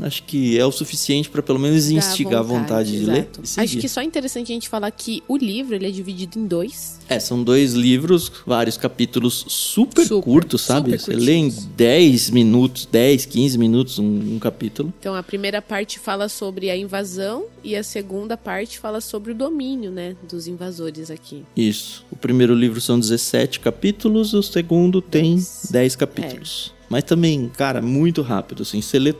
acho 0.00 0.22
que 0.24 0.58
é 0.58 0.64
o 0.64 0.72
suficiente 0.72 1.28
para 1.28 1.42
pelo 1.42 1.58
menos 1.58 1.88
Dá 1.88 1.94
instigar 1.94 2.40
a 2.40 2.42
vontade 2.42 2.92
de 2.92 3.04
ler. 3.04 3.28
Acho 3.56 3.78
que 3.78 3.88
só 3.88 4.00
é 4.00 4.04
interessante 4.04 4.52
a 4.52 4.54
gente 4.54 4.68
falar 4.68 4.90
que 4.90 5.22
o 5.28 5.36
livro 5.36 5.74
ele 5.74 5.86
é 5.86 5.90
dividido 5.90 6.38
em 6.38 6.46
dois. 6.46 6.98
É, 7.08 7.18
são 7.18 7.42
dois 7.42 7.74
livros, 7.74 8.30
vários 8.46 8.76
capítulos 8.76 9.44
super, 9.48 10.06
Super, 10.06 10.24
curtos, 10.24 10.62
sabe? 10.62 10.98
super 10.98 11.14
Você 11.14 11.24
lê 11.24 11.34
em 11.34 11.50
curtinhos. 11.50 11.76
10 11.76 12.30
minutos, 12.30 12.86
10, 12.86 13.26
15 13.26 13.58
minutos 13.58 13.98
um, 13.98 14.34
um 14.34 14.38
capítulo. 14.38 14.92
Então 14.98 15.14
a 15.14 15.22
primeira 15.22 15.60
parte 15.60 15.98
fala 15.98 16.28
sobre 16.28 16.70
a 16.70 16.76
invasão 16.76 17.44
e 17.62 17.76
a 17.76 17.82
segunda 17.82 18.36
parte 18.36 18.78
fala 18.78 19.00
sobre 19.00 19.32
o 19.32 19.34
domínio, 19.34 19.90
né, 19.90 20.16
dos 20.28 20.46
invasores 20.46 21.10
aqui. 21.10 21.44
Isso. 21.56 22.04
O 22.10 22.16
primeiro 22.16 22.54
livro 22.54 22.80
são 22.80 22.98
17 22.98 23.60
capítulos, 23.60 24.34
o 24.34 24.42
segundo 24.42 25.00
tem 25.00 25.42
10 25.70 25.96
capítulos. 25.96 26.72
Mas 26.88 27.04
também, 27.04 27.48
cara, 27.56 27.80
muito 27.80 28.20
rápido, 28.20 28.62
assim. 28.62 28.82
Você 28.82 28.98
lê 28.98 29.14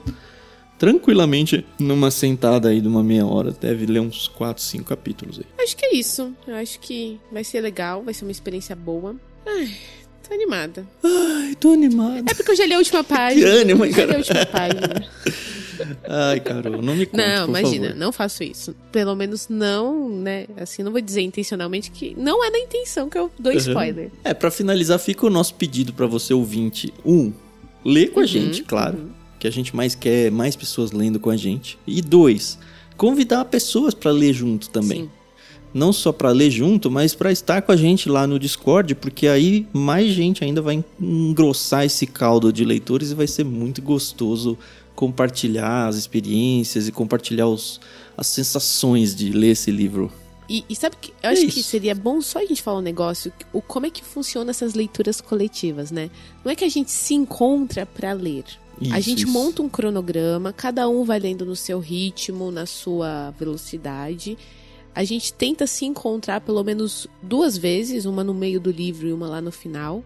tranquilamente 0.81 1.65
numa 1.79 2.11
sentada 2.11 2.71
aí 2.71 2.81
de 2.81 2.89
uma 2.89 3.03
meia 3.05 3.27
hora, 3.27 3.53
deve 3.53 3.85
ler 3.85 4.01
uns 4.01 4.27
4, 4.27 4.61
5 4.63 4.85
capítulos 4.85 5.39
aí. 5.39 5.45
Acho 5.63 5.77
que 5.77 5.85
é 5.85 5.95
isso. 5.95 6.33
Eu 6.49 6.55
acho 6.57 6.81
que 6.81 7.21
vai 7.31 7.45
ser 7.45 7.61
legal, 7.61 8.03
vai 8.03 8.15
ser 8.15 8.25
uma 8.25 8.33
experiência 8.33 8.75
boa. 8.75 9.15
Ai, 9.47 9.71
tô 10.27 10.33
animada. 10.35 10.87
Ai, 11.05 11.55
tô 11.61 11.73
animado. 11.73 12.25
É 12.29 12.35
porque 12.35 12.51
eu 12.51 12.57
já 12.57 12.65
li 12.67 12.73
a 12.73 12.79
última 12.79 13.05
página. 13.05 13.47
ânimo, 13.47 13.85
hein, 13.85 13.93
Já 13.93 14.07
li 14.07 14.07
cara? 14.07 14.15
a 14.15 14.19
última 14.19 14.47
página. 14.47 15.07
Ai, 16.09 16.41
Carol, 16.41 16.83
não 16.83 16.95
me 16.97 17.07
conte, 17.07 17.23
Não, 17.23 17.49
imagina, 17.49 17.87
favor. 17.89 17.99
não 18.01 18.13
faço 18.13 18.43
isso. 18.43 18.75
Pelo 18.93 19.15
menos 19.15 19.49
não, 19.49 20.09
né? 20.11 20.47
Assim, 20.59 20.83
não 20.83 20.93
vou 20.93 21.01
dizer 21.01 21.21
intencionalmente 21.23 21.91
que 21.91 22.15
não 22.19 22.43
é 22.45 22.51
na 22.51 22.59
intenção 22.59 23.09
que 23.09 23.17
eu 23.19 23.31
dou 23.39 23.53
spoiler. 23.53 24.11
É, 24.25 24.33
pra 24.35 24.51
finalizar, 24.51 24.99
fica 24.99 25.27
o 25.27 25.31
nosso 25.31 25.55
pedido 25.55 25.93
pra 25.93 26.07
você 26.07 26.35
ouvinte. 26.35 26.93
Um, 27.05 27.33
lê 27.85 28.09
com 28.09 28.21
a 28.21 28.23
Uhum, 28.23 28.27
gente, 28.29 28.63
claro. 28.63 29.11
Que 29.41 29.49
a 29.49 29.51
gente 29.51 29.75
mais 29.75 29.97
quer 29.97 30.29
é 30.29 30.31
mais 30.31 30.55
pessoas 30.55 30.93
lendo 30.93 31.19
com 31.19 31.31
a 31.31 31.37
gente. 31.37 31.77
E 31.85 32.01
dois, 32.01 32.59
convidar 32.97 33.45
pessoas 33.47 33.95
pra 33.95 34.13
ler 34.13 34.33
junto 34.33 34.71
também. 34.71 35.03
Sim. 35.03 35.11
Não 35.73 35.93
só 35.93 36.13
pra 36.13 36.31
ler 36.31 36.51
junto, 36.51 36.91
mas 36.91 37.15
pra 37.15 37.33
estar 37.33 37.63
com 37.63 37.73
a 37.73 37.77
gente 37.77 38.09
lá 38.09 38.27
no 38.27 38.39
Discord, 38.39 38.95
porque 38.97 39.27
aí 39.27 39.67
mais 39.73 40.13
gente 40.13 40.45
ainda 40.45 40.61
vai 40.61 40.85
engrossar 41.01 41.85
esse 41.85 42.07
caldo 42.07 42.53
de 42.53 42.65
leitores 42.65 43.11
e 43.11 43.15
vai 43.15 43.27
ser 43.27 43.45
muito 43.45 43.81
gostoso 43.81 44.59
compartilhar 44.95 45.87
as 45.87 45.97
experiências 45.97 46.87
e 46.87 46.93
compartilhar 46.93 47.47
os, 47.47 47.81
as 48.17 48.27
sensações 48.27 49.15
de 49.15 49.33
ler 49.33 49.53
esse 49.53 49.71
livro. 49.71 50.13
E, 50.49 50.65
e 50.69 50.75
sabe 50.75 50.97
que 51.01 51.11
eu 51.23 51.31
É 51.31 51.33
acho 51.33 51.43
que 51.43 51.61
isso. 51.61 51.71
seria 51.71 51.95
bom 51.95 52.21
só 52.21 52.41
a 52.41 52.45
gente 52.45 52.61
falar 52.61 52.81
um 52.81 52.83
negócio, 52.83 53.33
o 53.53 53.63
como 53.63 53.87
é 53.87 53.91
que 53.91 54.05
funciona 54.05 54.51
essas 54.51 54.75
leituras 54.75 55.21
coletivas, 55.21 55.93
né? 55.93 56.11
Não 56.45 56.51
é 56.51 56.57
que 56.57 56.65
a 56.65 56.69
gente 56.69 56.91
se 56.91 57.15
encontra 57.15 57.87
pra 57.87 58.13
ler. 58.13 58.45
A 58.89 58.99
Isso, 58.99 59.11
gente 59.11 59.25
isso. 59.25 59.33
monta 59.33 59.63
um 59.63 59.69
cronograma, 59.69 60.53
cada 60.53 60.89
um 60.89 61.05
vai 61.05 61.19
lendo 61.19 61.45
no 61.45 61.55
seu 61.55 61.79
ritmo, 61.79 62.51
na 62.51 62.65
sua 62.65 63.31
velocidade. 63.33 64.39
A 64.95 65.05
gente 65.05 65.33
tenta 65.33 65.67
se 65.67 65.85
encontrar 65.85 66.41
pelo 66.41 66.65
menos 66.65 67.07
duas 67.23 67.57
vezes, 67.57 68.07
uma 68.07 68.25
no 68.25 68.33
meio 68.33 68.59
do 68.59 68.71
livro 68.71 69.07
e 69.07 69.13
uma 69.13 69.29
lá 69.29 69.41
no 69.41 69.53
final, 69.53 70.03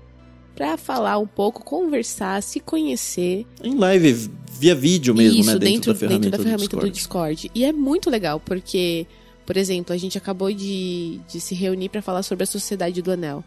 para 0.54 0.76
falar 0.76 1.18
um 1.18 1.26
pouco, 1.26 1.64
conversar, 1.64 2.42
se 2.42 2.60
conhecer. 2.60 3.46
Em 3.62 3.74
live, 3.76 4.30
via 4.52 4.74
vídeo 4.74 5.14
mesmo, 5.14 5.40
Isso, 5.40 5.52
né? 5.52 5.58
Dentro, 5.58 5.92
da 5.92 5.98
ferramenta, 5.98 6.22
dentro 6.22 6.38
da 6.38 6.44
ferramenta 6.44 6.76
do, 6.76 6.82
do 6.82 6.90
Discord. 6.90 7.34
Discord. 7.36 7.50
E 7.54 7.64
é 7.64 7.72
muito 7.72 8.10
legal, 8.10 8.40
porque, 8.40 9.06
por 9.46 9.56
exemplo, 9.56 9.94
a 9.94 9.96
gente 9.96 10.18
acabou 10.18 10.52
de, 10.52 11.20
de 11.28 11.40
se 11.40 11.54
reunir 11.54 11.88
para 11.88 12.02
falar 12.02 12.22
sobre 12.22 12.44
a 12.44 12.46
Sociedade 12.46 13.00
do 13.00 13.10
Anel. 13.10 13.44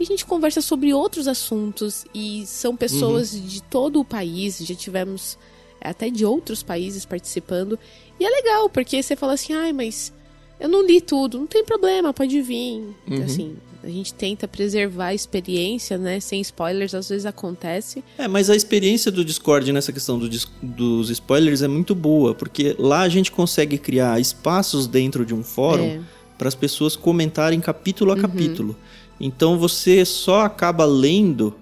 E 0.00 0.02
a 0.02 0.06
gente 0.06 0.24
conversa 0.24 0.62
sobre 0.62 0.94
outros 0.94 1.28
assuntos 1.28 2.06
e 2.14 2.44
são 2.46 2.74
pessoas 2.74 3.34
Uhum. 3.34 3.46
de 3.46 3.62
todo 3.62 4.00
o 4.00 4.04
país, 4.04 4.58
já 4.58 4.74
tivemos 4.74 5.36
até 5.78 6.08
de 6.08 6.24
outros 6.24 6.62
países 6.62 7.04
participando. 7.04 7.78
E 8.18 8.24
é 8.24 8.28
legal, 8.30 8.70
porque 8.70 9.02
você 9.02 9.14
fala 9.14 9.34
assim, 9.34 9.52
ai, 9.52 9.72
mas 9.74 10.10
eu 10.58 10.68
não 10.70 10.84
li 10.86 11.00
tudo, 11.02 11.38
não 11.38 11.46
tem 11.46 11.64
problema, 11.64 12.12
pode 12.14 12.40
vir. 12.40 12.82
Uhum. 13.08 13.22
Assim, 13.24 13.56
a 13.82 13.88
gente 13.88 14.12
tenta 14.14 14.48
preservar 14.48 15.06
a 15.08 15.14
experiência, 15.14 15.96
né? 15.98 16.18
Sem 16.20 16.40
spoilers, 16.40 16.94
às 16.94 17.08
vezes 17.08 17.24
acontece. 17.26 18.02
É, 18.18 18.26
mas 18.28 18.48
a 18.50 18.56
experiência 18.56 19.10
do 19.10 19.22
Discord 19.24 19.70
nessa 19.72 19.92
questão 19.92 20.18
do 20.18 20.28
dos 20.62 21.10
spoilers 21.10 21.60
é 21.62 21.68
muito 21.68 21.94
boa, 21.94 22.34
porque 22.34 22.74
lá 22.78 23.00
a 23.02 23.08
gente 23.08 23.30
consegue 23.32 23.76
criar 23.78 24.18
espaços 24.20 24.86
dentro 24.86 25.24
de 25.26 25.34
um 25.34 25.42
fórum 25.42 25.84
É. 25.84 26.00
para 26.38 26.48
as 26.48 26.54
pessoas 26.54 26.94
comentarem 26.96 27.58
capítulo 27.60 28.12
a 28.12 28.16
capítulo. 28.18 28.76
Então 29.20 29.58
você 29.58 30.02
só 30.04 30.40
acaba 30.46 30.86
lendo, 30.86 31.54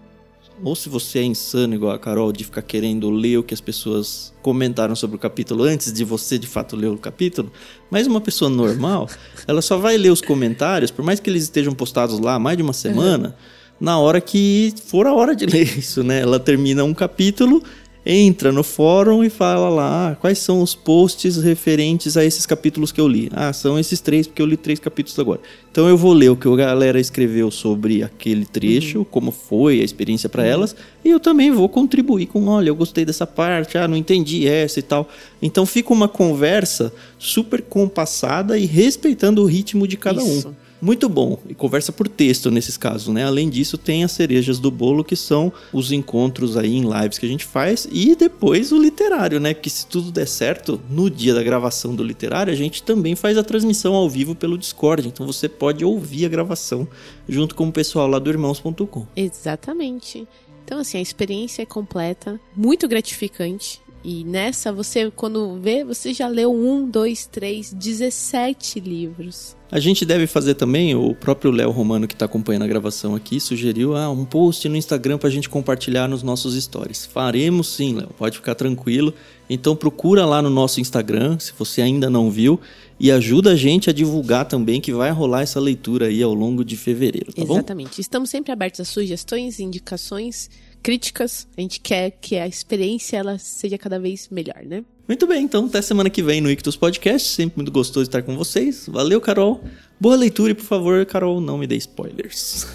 ou 0.63 0.77
se 0.77 0.89
você 0.89 1.19
é 1.19 1.25
insano 1.25 1.75
igual 1.75 1.93
a 1.93 1.99
Carol, 1.99 2.33
de 2.33 2.45
ficar 2.45 2.63
querendo 2.63 3.11
ler 3.11 3.39
o 3.39 3.43
que 3.43 3.53
as 3.53 3.61
pessoas 3.61 4.33
comentaram 4.41 4.95
sobre 4.95 5.17
o 5.17 5.19
capítulo 5.19 5.65
antes 5.65 5.93
de 5.93 6.05
você 6.05 6.39
de 6.39 6.47
fato 6.47 6.77
ler 6.77 6.87
o 6.87 6.97
capítulo, 6.97 7.51
mas 7.91 8.07
uma 8.07 8.21
pessoa 8.21 8.49
normal, 8.49 9.09
ela 9.49 9.61
só 9.61 9.77
vai 9.77 9.97
ler 9.97 10.11
os 10.11 10.21
comentários, 10.21 10.93
por 10.93 11.05
mais 11.05 11.19
que 11.19 11.29
eles 11.29 11.43
estejam 11.43 11.75
postados 11.75 12.21
lá 12.21 12.35
há 12.35 12.39
mais 12.39 12.57
de 12.57 12.63
uma 12.63 12.73
semana, 12.73 13.37
na 13.81 13.99
hora 13.99 14.21
que 14.21 14.73
for 14.87 15.07
a 15.07 15.13
hora 15.13 15.35
de 15.35 15.47
ler 15.51 15.79
isso, 15.79 16.05
né? 16.05 16.21
Ela 16.21 16.39
termina 16.39 16.85
um 16.85 16.95
capítulo, 16.95 17.63
entra 18.05 18.51
no 18.51 18.63
fórum 18.63 19.23
e 19.23 19.31
fala 19.31 19.69
lá 19.69 20.11
ah, 20.11 20.15
quais 20.17 20.39
são 20.39 20.63
os 20.63 20.75
posts 20.75 21.37
referentes 21.37 22.17
a 22.17 22.25
esses 22.25 22.47
capítulos 22.47 22.91
que 22.91 23.01
eu 23.01 23.07
li. 23.07 23.29
Ah, 23.33 23.53
são 23.53 23.79
esses 23.79 24.01
três, 24.01 24.27
porque 24.27 24.41
eu 24.41 24.47
li 24.47 24.57
três 24.57 24.79
capítulos 24.79 25.19
agora. 25.19 25.41
Então 25.71 25.89
eu 25.89 25.97
vou 25.97 26.13
ler 26.13 26.31
o 26.31 26.37
que 26.37 26.49
a 26.49 26.57
galera 26.57 26.99
escreveu 26.99 27.51
sobre 27.51 28.03
aquele 28.03 28.47
trecho, 28.47 29.05
como 29.05 29.31
foi 29.31 29.81
a 29.81 29.85
experiência 29.85 30.29
para 30.29 30.45
elas, 30.45 30.75
e 31.05 31.11
eu 31.11 31.21
também 31.21 31.51
vou 31.51 31.69
contribuir 31.69 32.27
com, 32.27 32.47
olha, 32.47 32.69
eu 32.69 32.75
gostei 32.75 33.05
dessa 33.05 33.27
parte, 33.27 33.77
ah, 33.77 33.87
não 33.87 33.97
entendi 33.97 34.47
essa 34.47 34.79
e 34.79 34.83
tal. 34.83 35.09
Então 35.41 35.67
fica 35.67 35.93
uma 35.93 36.09
conversa 36.09 36.93
super 37.19 37.63
compassada 37.63 38.59
e 38.59 38.65
respeitando 38.67 39.43
o 39.43 39.47
ritmo 39.47 39.87
de 39.87 39.97
cada 39.97 40.23
Isso. 40.23 40.49
um. 40.49 40.68
Muito 40.81 41.09
bom. 41.09 41.39
E 41.49 41.55
conversa 41.55 41.93
por 41.93 42.09
texto 42.09 42.51
nesses 42.51 42.77
casos, 42.77 43.09
né? 43.09 43.25
Além 43.25 43.49
disso, 43.49 43.77
tem 43.77 44.05
as 44.05 44.13
cerejas 44.13 44.59
do 44.59 44.71
bolo, 44.71 45.05
que 45.05 45.17
são 45.17 45.53
os 45.73 45.91
encontros 45.93 46.57
aí 46.57 46.77
em 46.77 46.83
lives 46.83 47.19
que 47.19 47.27
a 47.27 47.29
gente 47.29 47.45
faz. 47.45 47.89
E 47.91 48.15
depois 48.15 48.71
o 48.73 48.79
literário, 48.79 49.41
né? 49.41 49.55
Porque 49.55 49.71
se 49.71 49.87
tudo 49.87 50.13
der 50.13 50.27
certo, 50.27 50.81
no 50.89 51.11
dia 51.11 51.35
da 51.35 51.43
gravação 51.43 51.95
do 51.95 52.03
literário, 52.03 52.53
a 52.53 52.57
gente 52.57 52.83
também 52.83 53.17
faz 53.17 53.37
a 53.37 53.43
transmissão 53.43 53.95
ao 53.95 54.09
vivo 54.09 54.35
pelo 54.35 54.57
Discord. 54.57 55.09
Então 55.09 55.27
você 55.27 55.49
pode 55.49 55.85
ouvir 55.85 56.27
a 56.27 56.29
gravação 56.29 56.87
junto 57.29 57.55
com 57.55 57.69
o 57.69 57.73
pessoal 57.73 58.07
lá 58.07 58.19
do 58.19 58.31
irmãos.com. 58.31 59.07
Exatamente. 59.17 60.27
Então, 60.65 60.81
assim, 60.81 60.99
a 60.99 61.01
experiência 61.01 61.63
é 61.63 61.67
completa, 61.67 62.39
muito 62.55 62.87
gratificante. 62.87 63.81
E 64.05 64.25
nessa, 64.25 64.73
você, 64.73 65.11
quando 65.11 65.59
vê, 65.61 65.85
você 65.85 66.15
já 66.15 66.29
leu 66.29 66.55
um, 66.55 66.89
dois, 66.89 67.27
três, 67.27 67.73
17 67.73 68.81
livros. 68.81 69.57
A 69.71 69.79
gente 69.79 70.07
deve 70.07 70.27
fazer 70.27 70.55
também, 70.55 70.95
o 70.95 71.15
próprio 71.15 71.51
Léo 71.51 71.71
Romano 71.71 72.07
que 72.09 72.15
está 72.15 72.25
acompanhando 72.25 72.63
a 72.63 72.67
gravação 72.67 73.15
aqui 73.15 73.39
sugeriu 73.39 73.95
ah, 73.95 74.09
um 74.09 74.25
post 74.25 74.67
no 74.67 74.77
Instagram 74.77 75.19
para 75.19 75.29
a 75.29 75.33
gente 75.33 75.49
compartilhar 75.49 76.09
nos 76.09 76.23
nossos 76.23 76.55
stories. 76.63 77.05
Faremos 77.05 77.69
sim, 77.69 77.95
Léo, 77.95 78.09
pode 78.17 78.39
ficar 78.39 78.55
tranquilo. 78.55 79.13
Então 79.51 79.77
procura 79.77 80.25
lá 80.25 80.41
no 80.41 80.49
nosso 80.49 80.81
Instagram, 80.81 81.39
se 81.39 81.53
você 81.59 81.83
ainda 81.83 82.09
não 82.09 82.31
viu, 82.31 82.59
e 82.99 83.11
ajuda 83.11 83.53
a 83.53 83.57
gente 83.57 83.91
a 83.91 83.93
divulgar 83.93 84.47
também 84.47 84.81
que 84.81 84.93
vai 84.93 85.11
rolar 85.11 85.43
essa 85.43 85.61
leitura 85.61 86.07
aí 86.07 86.23
ao 86.23 86.33
longo 86.33 86.65
de 86.65 86.77
fevereiro, 86.77 87.33
tá 87.33 87.45
bom? 87.45 87.55
Exatamente. 87.55 88.01
Estamos 88.01 88.31
sempre 88.31 88.53
abertos 88.53 88.81
a 88.81 88.85
sugestões, 88.85 89.61
indicações, 89.61 90.49
críticas. 90.89 91.47
A 91.55 91.61
gente 91.61 91.81
quer 91.81 92.13
que 92.13 92.39
a 92.39 92.49
experiência 92.49 93.19
ela 93.19 93.37
seja 93.37 93.77
cada 93.77 94.01
vez 94.01 94.27
melhor, 94.31 94.63
né? 94.65 94.83
Muito 95.07 95.27
bem, 95.27 95.45
então 95.45 95.67
até 95.67 95.83
semana 95.83 96.09
que 96.09 96.23
vem 96.23 96.41
no 96.41 96.51
Ictus 96.51 96.77
Podcast. 96.77 97.29
Sempre 97.29 97.59
muito 97.59 97.71
gostoso 97.71 98.05
estar 98.09 98.23
com 98.23 98.35
vocês. 98.35 98.89
Valeu, 98.89 99.21
Carol. 99.21 99.63
Boa 100.01 100.17
leitura 100.17 100.53
e, 100.53 100.55
por 100.55 100.65
favor, 100.65 101.05
Carol, 101.05 101.43
não 101.43 101.59
me 101.59 101.67
dê 101.67 101.77
spoilers. 101.77 102.67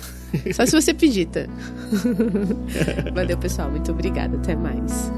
Só 0.54 0.64
se 0.64 0.80
você 0.80 0.94
pedir, 0.94 1.26
tá? 1.26 1.48
Valeu, 3.16 3.38
pessoal. 3.40 3.72
Muito 3.72 3.92
obrigada. 3.92 4.38
Até 4.38 4.56
mais. 4.56 5.12